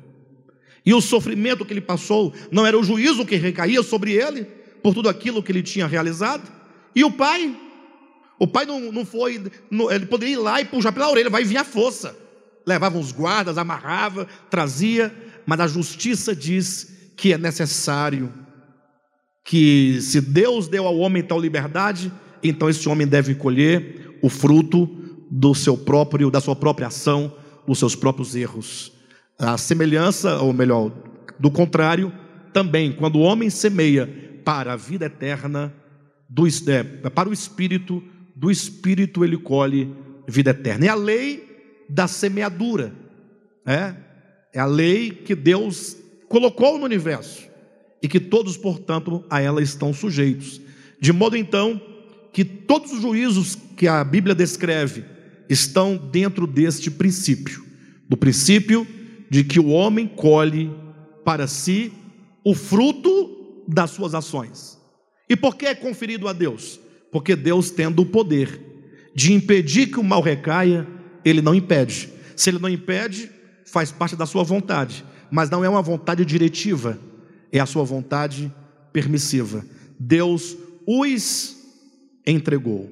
[0.86, 4.46] E o sofrimento que ele passou não era o juízo que recaía sobre ele
[4.82, 6.52] por tudo aquilo que ele tinha realizado?
[6.96, 7.56] E o pai?
[8.40, 11.44] O pai não, não foi, não, ele poderia ir lá e puxar pela orelha, vai
[11.44, 12.16] vir a força
[12.66, 15.14] levava os guardas, amarrava, trazia,
[15.46, 18.32] mas a justiça diz que é necessário
[19.44, 22.12] que se Deus deu ao homem tal liberdade,
[22.44, 24.88] então esse homem deve colher o fruto
[25.30, 27.34] do seu próprio, da sua própria ação,
[27.68, 28.92] dos seus próprios erros.
[29.42, 30.92] A semelhança, ou melhor,
[31.40, 32.14] do contrário,
[32.54, 34.06] também quando o homem semeia
[34.46, 35.74] para a vida eterna,
[36.30, 38.04] do, é, para o espírito,
[38.36, 39.92] do espírito ele colhe
[40.28, 40.86] vida eterna.
[40.86, 42.94] E a lei da semeadura.
[43.66, 43.96] É,
[44.54, 45.98] é a lei que Deus
[46.30, 47.50] colocou no universo
[48.02, 50.62] e que todos, portanto, a ela estão sujeitos.
[51.00, 51.82] De modo então
[52.32, 55.04] que todos os juízos que a Bíblia descreve
[55.50, 57.66] estão dentro deste princípio,
[58.08, 58.88] do princípio
[59.32, 60.70] de que o homem colhe
[61.24, 61.94] para si
[62.44, 64.78] o fruto das suas ações.
[65.30, 66.78] E por que é conferido a Deus?
[67.14, 68.60] Porque Deus tendo o poder
[69.16, 70.86] de impedir que o mal recaia
[71.24, 72.10] ele não impede.
[72.36, 73.32] Se ele não impede,
[73.66, 77.00] faz parte da sua vontade, mas não é uma vontade diretiva,
[77.54, 78.54] é a sua vontade
[78.92, 79.66] permissiva.
[79.98, 81.56] Deus os
[82.28, 82.92] entregou.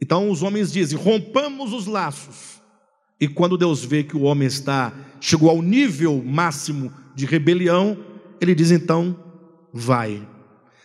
[0.00, 2.55] Então os homens dizem: rompamos os laços.
[3.20, 7.96] E quando Deus vê que o homem está chegou ao nível máximo de rebelião,
[8.40, 9.16] ele diz então:
[9.72, 10.26] vai.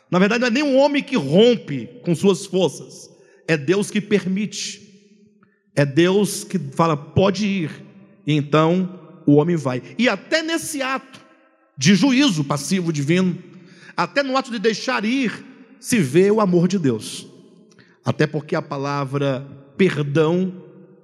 [0.10, 3.10] Na verdade, não é nem um homem que rompe com suas forças,
[3.48, 4.90] é Deus que permite.
[5.74, 7.72] É Deus que fala, pode ir.
[8.28, 9.82] E então o homem vai.
[9.98, 11.20] E até nesse ato
[11.78, 13.38] de juízo passivo divino,
[13.96, 15.46] até no ato de deixar ir,
[15.80, 17.26] se vê o amor de Deus.
[18.04, 20.54] Até porque a palavra perdão,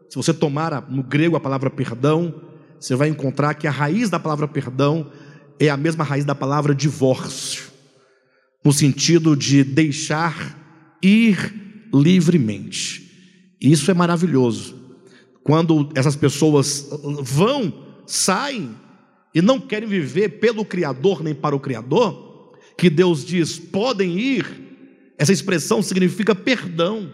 [0.09, 2.33] se você tomar no grego a palavra perdão,
[2.79, 5.11] você vai encontrar que a raiz da palavra perdão
[5.59, 7.65] é a mesma raiz da palavra divórcio,
[8.63, 11.53] no sentido de deixar ir
[11.93, 13.07] livremente.
[13.59, 14.75] Isso é maravilhoso.
[15.43, 16.89] Quando essas pessoas
[17.21, 17.73] vão,
[18.05, 18.75] saem
[19.33, 24.45] e não querem viver pelo Criador nem para o Criador, que Deus diz: podem ir,
[25.17, 27.11] Essa expressão significa perdão.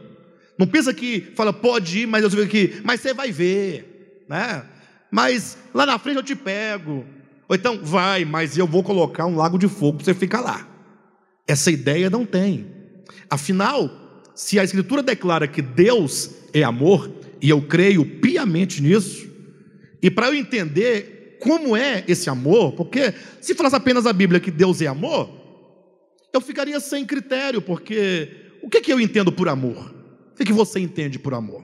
[0.57, 4.63] Não pensa que fala, pode ir, mas Deus vem aqui, mas você vai ver, né?
[5.11, 7.05] Mas lá na frente eu te pego.
[7.47, 10.67] Ou então, vai, mas eu vou colocar um lago de fogo para você ficar lá.
[11.47, 12.67] Essa ideia não tem.
[13.29, 13.89] Afinal,
[14.35, 19.27] se a Escritura declara que Deus é amor, e eu creio piamente nisso,
[20.01, 24.49] e para eu entender como é esse amor, porque se falasse apenas a Bíblia que
[24.49, 25.29] Deus é amor,
[26.33, 28.29] eu ficaria sem critério, porque
[28.61, 30.02] o que, que eu entendo por amor?
[30.33, 31.63] O que, você entende por amor?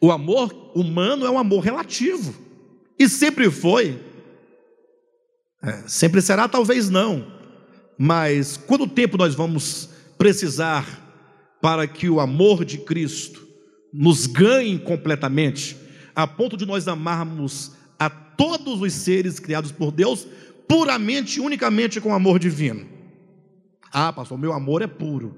[0.00, 2.34] O amor humano é um amor relativo,
[2.98, 3.98] e sempre foi,
[5.62, 7.26] é, sempre será, talvez não,
[7.98, 10.98] mas quanto tempo nós vamos precisar
[11.60, 13.46] para que o amor de Cristo
[13.92, 15.76] nos ganhe completamente,
[16.14, 20.26] a ponto de nós amarmos a todos os seres criados por Deus
[20.66, 22.86] puramente e unicamente com amor divino.
[23.92, 25.36] Ah, pastor, meu amor é puro.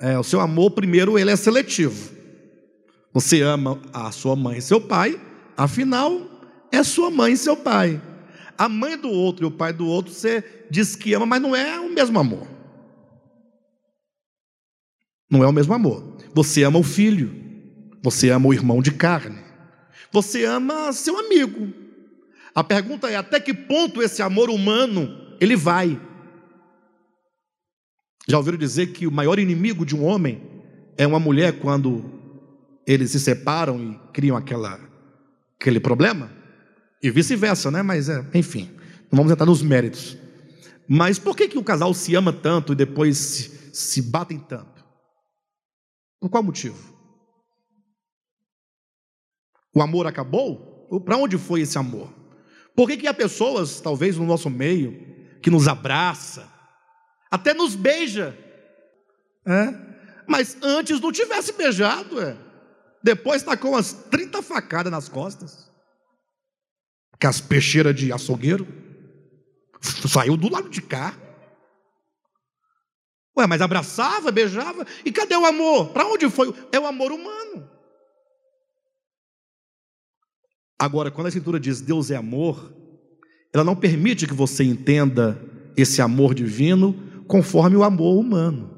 [0.00, 2.16] É, o seu amor, primeiro, ele é seletivo.
[3.12, 5.20] Você ama a sua mãe e seu pai,
[5.56, 6.20] afinal,
[6.70, 8.00] é sua mãe e seu pai.
[8.56, 11.54] A mãe do outro e o pai do outro, você diz que ama, mas não
[11.54, 12.46] é o mesmo amor.
[15.30, 16.16] Não é o mesmo amor.
[16.32, 17.34] Você ama o filho,
[18.02, 19.38] você ama o irmão de carne,
[20.12, 21.72] você ama seu amigo.
[22.54, 26.00] A pergunta é até que ponto esse amor humano ele vai?
[28.28, 30.42] Já ouviram dizer que o maior inimigo de um homem
[30.98, 32.04] é uma mulher quando
[32.86, 34.78] eles se separam e criam aquela,
[35.58, 36.30] aquele problema?
[37.02, 37.82] E vice-versa, né?
[37.82, 38.70] Mas é, enfim,
[39.10, 40.18] não vamos entrar nos méritos.
[40.86, 44.84] Mas por que, que o casal se ama tanto e depois se, se batem tanto?
[46.20, 46.76] Por qual motivo?
[49.74, 50.86] O amor acabou?
[51.04, 52.12] Para onde foi esse amor?
[52.76, 54.98] Por que, que há pessoas, talvez no nosso meio,
[55.40, 56.57] que nos abraça,
[57.30, 58.36] até nos beija,
[59.46, 59.74] é?
[60.26, 62.36] mas antes não tivesse beijado, é?
[63.02, 65.70] depois está com umas 30 facadas nas costas,
[67.18, 68.66] que as peixeiras de açougueiro,
[70.08, 71.16] saiu do lado de cá.
[73.36, 75.90] Ué, mas abraçava, beijava, e cadê o amor?
[75.90, 76.52] Para onde foi?
[76.72, 77.70] É o amor humano.
[80.78, 82.72] Agora, quando a Escritura diz Deus é amor,
[83.52, 85.40] ela não permite que você entenda
[85.76, 88.70] esse amor divino conforme o amor humano.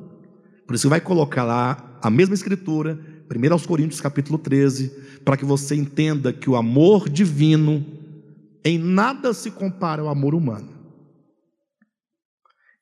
[0.67, 2.99] Por isso vai colocar lá a mesma escritura,
[3.31, 4.89] 1 aos Coríntios capítulo 13,
[5.25, 7.87] para que você entenda que o amor divino
[8.65, 10.69] em nada se compara ao amor humano.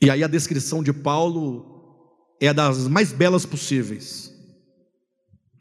[0.00, 1.76] E aí a descrição de Paulo
[2.40, 4.32] é das mais belas possíveis.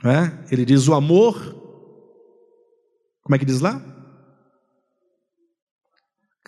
[0.06, 0.54] É?
[0.54, 1.36] Ele diz: o amor,
[3.24, 3.82] como é que diz lá?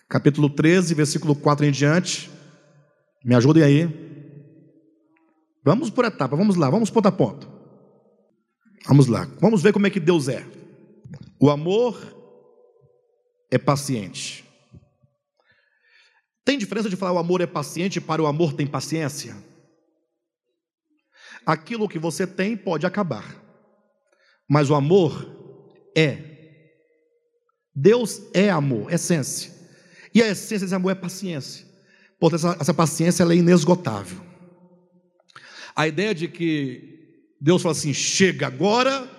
[0.08, 2.39] Capítulo 13, versículo 4 em diante.
[3.24, 4.10] Me ajudem aí.
[5.64, 7.50] Vamos por etapa, vamos lá, vamos ponto a ponto.
[8.88, 10.46] Vamos lá, vamos ver como é que Deus é.
[11.40, 11.98] O amor
[13.52, 14.46] é paciente.
[16.44, 19.36] Tem diferença de falar o amor é paciente para o amor tem paciência?
[21.46, 23.36] Aquilo que você tem pode acabar,
[24.48, 25.38] mas o amor
[25.96, 26.30] é.
[27.76, 29.54] Deus é amor, essência.
[30.14, 31.69] E a essência desse amor é paciência.
[32.20, 34.20] Portanto, essa, essa paciência é inesgotável.
[35.76, 36.90] A ideia de que
[37.40, 39.10] Deus fala assim: chega agora,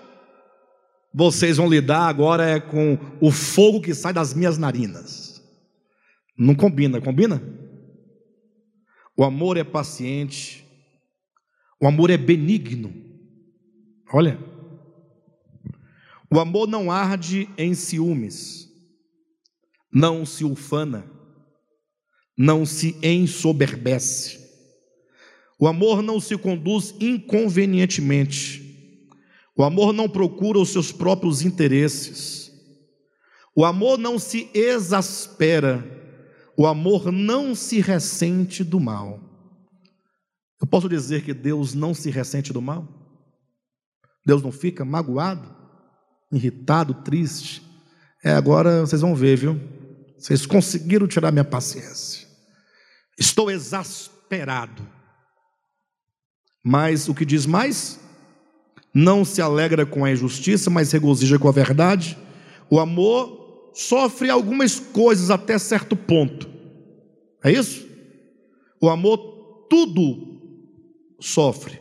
[1.13, 5.43] vocês vão lidar agora é com o fogo que sai das minhas narinas.
[6.37, 7.43] Não combina, combina?
[9.17, 10.67] O amor é paciente,
[11.81, 12.95] o amor é benigno.
[14.13, 14.39] Olha,
[16.31, 18.69] o amor não arde em ciúmes,
[19.93, 21.05] não se ufana,
[22.41, 24.39] não se ensoberbece.
[25.59, 28.67] O amor não se conduz inconvenientemente.
[29.57, 32.51] O amor não procura os seus próprios interesses.
[33.55, 36.01] O amor não se exaspera
[36.61, 39.19] o amor não se ressente do mal.
[40.61, 42.87] Eu posso dizer que Deus não se ressente do mal?
[44.27, 45.49] Deus não fica magoado,
[46.31, 47.63] irritado, triste?
[48.23, 49.59] É, agora vocês vão ver, viu?
[50.19, 52.20] Vocês conseguiram tirar minha paciência.
[53.19, 54.87] Estou exasperado.
[56.65, 58.01] Mas o que diz mais?
[58.93, 62.19] Não se alegra com a injustiça, mas regozija com a verdade.
[62.69, 66.49] O amor sofre algumas coisas até certo ponto.
[67.43, 67.87] É isso?
[68.81, 70.41] O amor tudo
[71.21, 71.81] sofre.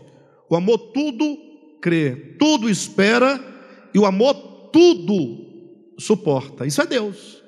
[0.50, 1.38] O amor tudo
[1.82, 3.40] crê, tudo espera
[3.94, 4.34] e o amor
[4.72, 6.66] tudo suporta.
[6.66, 7.44] Isso é Deus.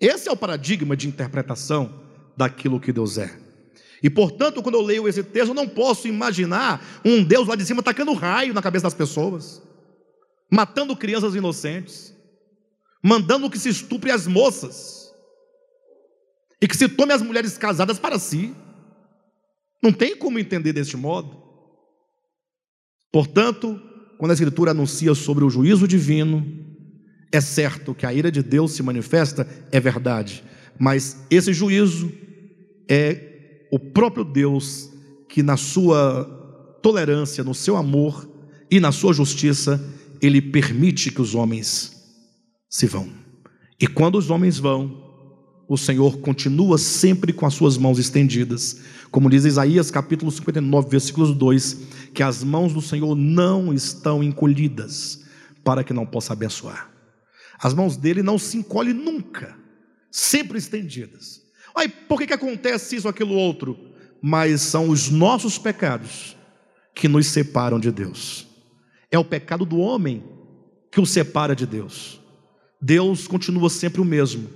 [0.00, 2.07] Esse é o paradigma de interpretação
[2.38, 3.36] daquilo que Deus é.
[4.00, 7.66] E portanto, quando eu leio esse texto, eu não posso imaginar um Deus lá de
[7.66, 9.60] cima tacando raio na cabeça das pessoas,
[10.50, 12.14] matando crianças inocentes,
[13.02, 15.12] mandando que se estupre as moças
[16.62, 18.54] e que se tome as mulheres casadas para si.
[19.82, 21.42] Não tem como entender deste modo.
[23.12, 23.80] Portanto,
[24.16, 26.46] quando a Escritura anuncia sobre o juízo divino,
[27.32, 30.44] é certo que a ira de Deus se manifesta, é verdade,
[30.78, 32.12] mas esse juízo
[32.88, 34.90] é o próprio Deus
[35.28, 36.24] que, na sua
[36.82, 38.28] tolerância, no seu amor
[38.70, 39.82] e na sua justiça,
[40.20, 41.92] ele permite que os homens
[42.68, 43.08] se vão.
[43.80, 45.08] E quando os homens vão,
[45.68, 48.80] o Senhor continua sempre com as suas mãos estendidas.
[49.10, 51.78] Como diz Isaías capítulo 59, versículos 2,
[52.14, 55.22] que as mãos do Senhor não estão encolhidas
[55.62, 56.90] para que não possa abençoar.
[57.60, 59.54] As mãos dele não se encolhem nunca,
[60.10, 61.42] sempre estendidas.
[61.78, 63.78] Aí, por que, que acontece isso, aquilo, outro?
[64.20, 66.36] Mas são os nossos pecados
[66.92, 68.48] que nos separam de Deus.
[69.12, 70.24] É o pecado do homem
[70.90, 72.20] que o separa de Deus.
[72.82, 74.48] Deus continua sempre o mesmo.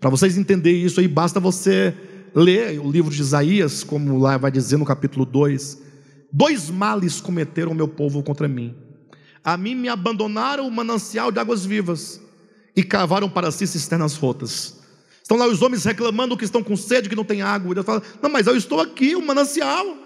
[0.00, 1.94] Para vocês entenderem isso aí, basta você
[2.34, 5.80] ler o livro de Isaías, como lá vai dizer no capítulo 2.
[6.32, 8.74] Dois males cometeram o meu povo contra mim.
[9.44, 12.20] A mim me abandonaram o manancial de águas vivas
[12.74, 14.79] e cavaram para si cisternas rotas.
[15.30, 17.70] Estão lá os homens reclamando que estão com sede, que não tem água.
[17.70, 19.96] E Deus fala: Não, mas eu estou aqui, o manancial.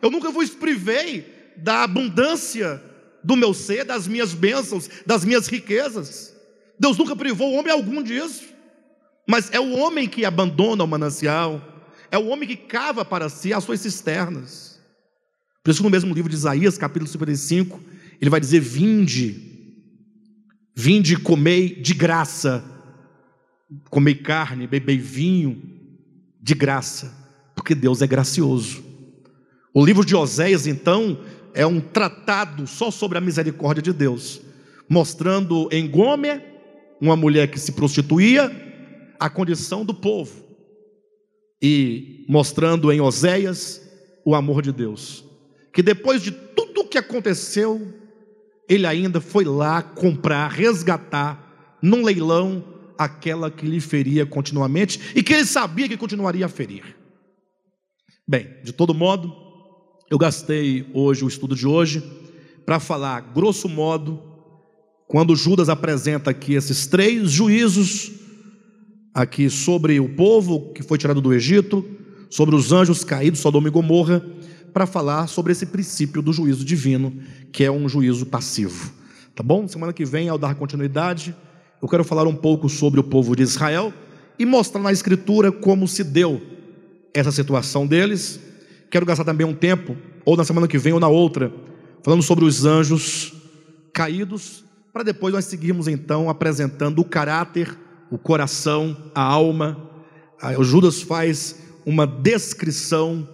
[0.00, 2.80] Eu nunca vos privei da abundância
[3.24, 6.36] do meu ser, das minhas bênçãos, das minhas riquezas.
[6.78, 8.44] Deus nunca privou homem algum disso.
[9.28, 11.60] Mas é o homem que abandona o manancial,
[12.08, 14.80] é o homem que cava para si as suas cisternas.
[15.64, 17.80] Por isso, no mesmo livro de Isaías, capítulo 55,
[18.20, 19.82] ele vai dizer: Vinde,
[20.76, 22.62] vinde e comei de graça,
[23.88, 25.62] comei carne, bebei vinho
[26.40, 27.14] de graça,
[27.54, 28.82] porque Deus é gracioso.
[29.72, 31.20] O livro de Oséias, então,
[31.54, 34.40] é um tratado só sobre a misericórdia de Deus,
[34.88, 36.42] mostrando em Gomer,
[37.00, 38.50] uma mulher que se prostituía,
[39.18, 40.44] a condição do povo,
[41.62, 43.80] e mostrando em Oséias
[44.24, 45.24] o amor de Deus,
[45.72, 47.94] que depois de tudo o que aconteceu,
[48.68, 52.64] ele ainda foi lá comprar, resgatar, num leilão,
[53.00, 56.84] aquela que lhe feria continuamente e que ele sabia que continuaria a ferir.
[58.28, 59.34] Bem, de todo modo,
[60.10, 62.02] eu gastei hoje o estudo de hoje
[62.66, 64.22] para falar, grosso modo,
[65.08, 68.12] quando Judas apresenta aqui esses três juízos
[69.14, 71.82] aqui sobre o povo que foi tirado do Egito,
[72.28, 74.22] sobre os anjos caídos, Sodoma e Gomorra,
[74.74, 77.16] para falar sobre esse princípio do juízo divino,
[77.50, 78.92] que é um juízo passivo.
[79.34, 79.66] Tá bom?
[79.66, 81.34] Semana que vem, ao dar continuidade,
[81.82, 83.92] eu quero falar um pouco sobre o povo de Israel
[84.38, 86.40] e mostrar na Escritura como se deu
[87.14, 88.38] essa situação deles.
[88.90, 91.52] Quero gastar também um tempo, ou na semana que vem ou na outra,
[92.02, 93.34] falando sobre os anjos
[93.92, 97.76] caídos, para depois nós seguirmos então apresentando o caráter,
[98.10, 99.88] o coração, a alma.
[100.58, 101.56] O Judas faz
[101.86, 103.28] uma descrição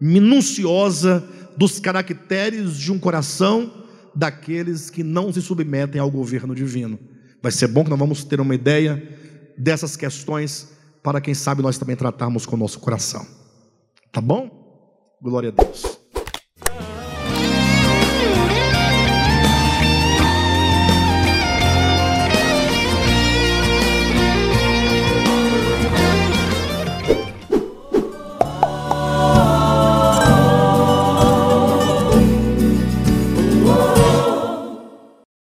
[0.00, 1.24] minuciosa
[1.56, 3.72] dos caracteres de um coração
[4.14, 6.98] daqueles que não se submetem ao governo divino.
[7.42, 9.02] Vai ser bom que nós vamos ter uma ideia
[9.56, 13.26] dessas questões para quem sabe nós também tratarmos com o nosso coração.
[14.12, 15.16] Tá bom?
[15.22, 15.97] Glória a Deus.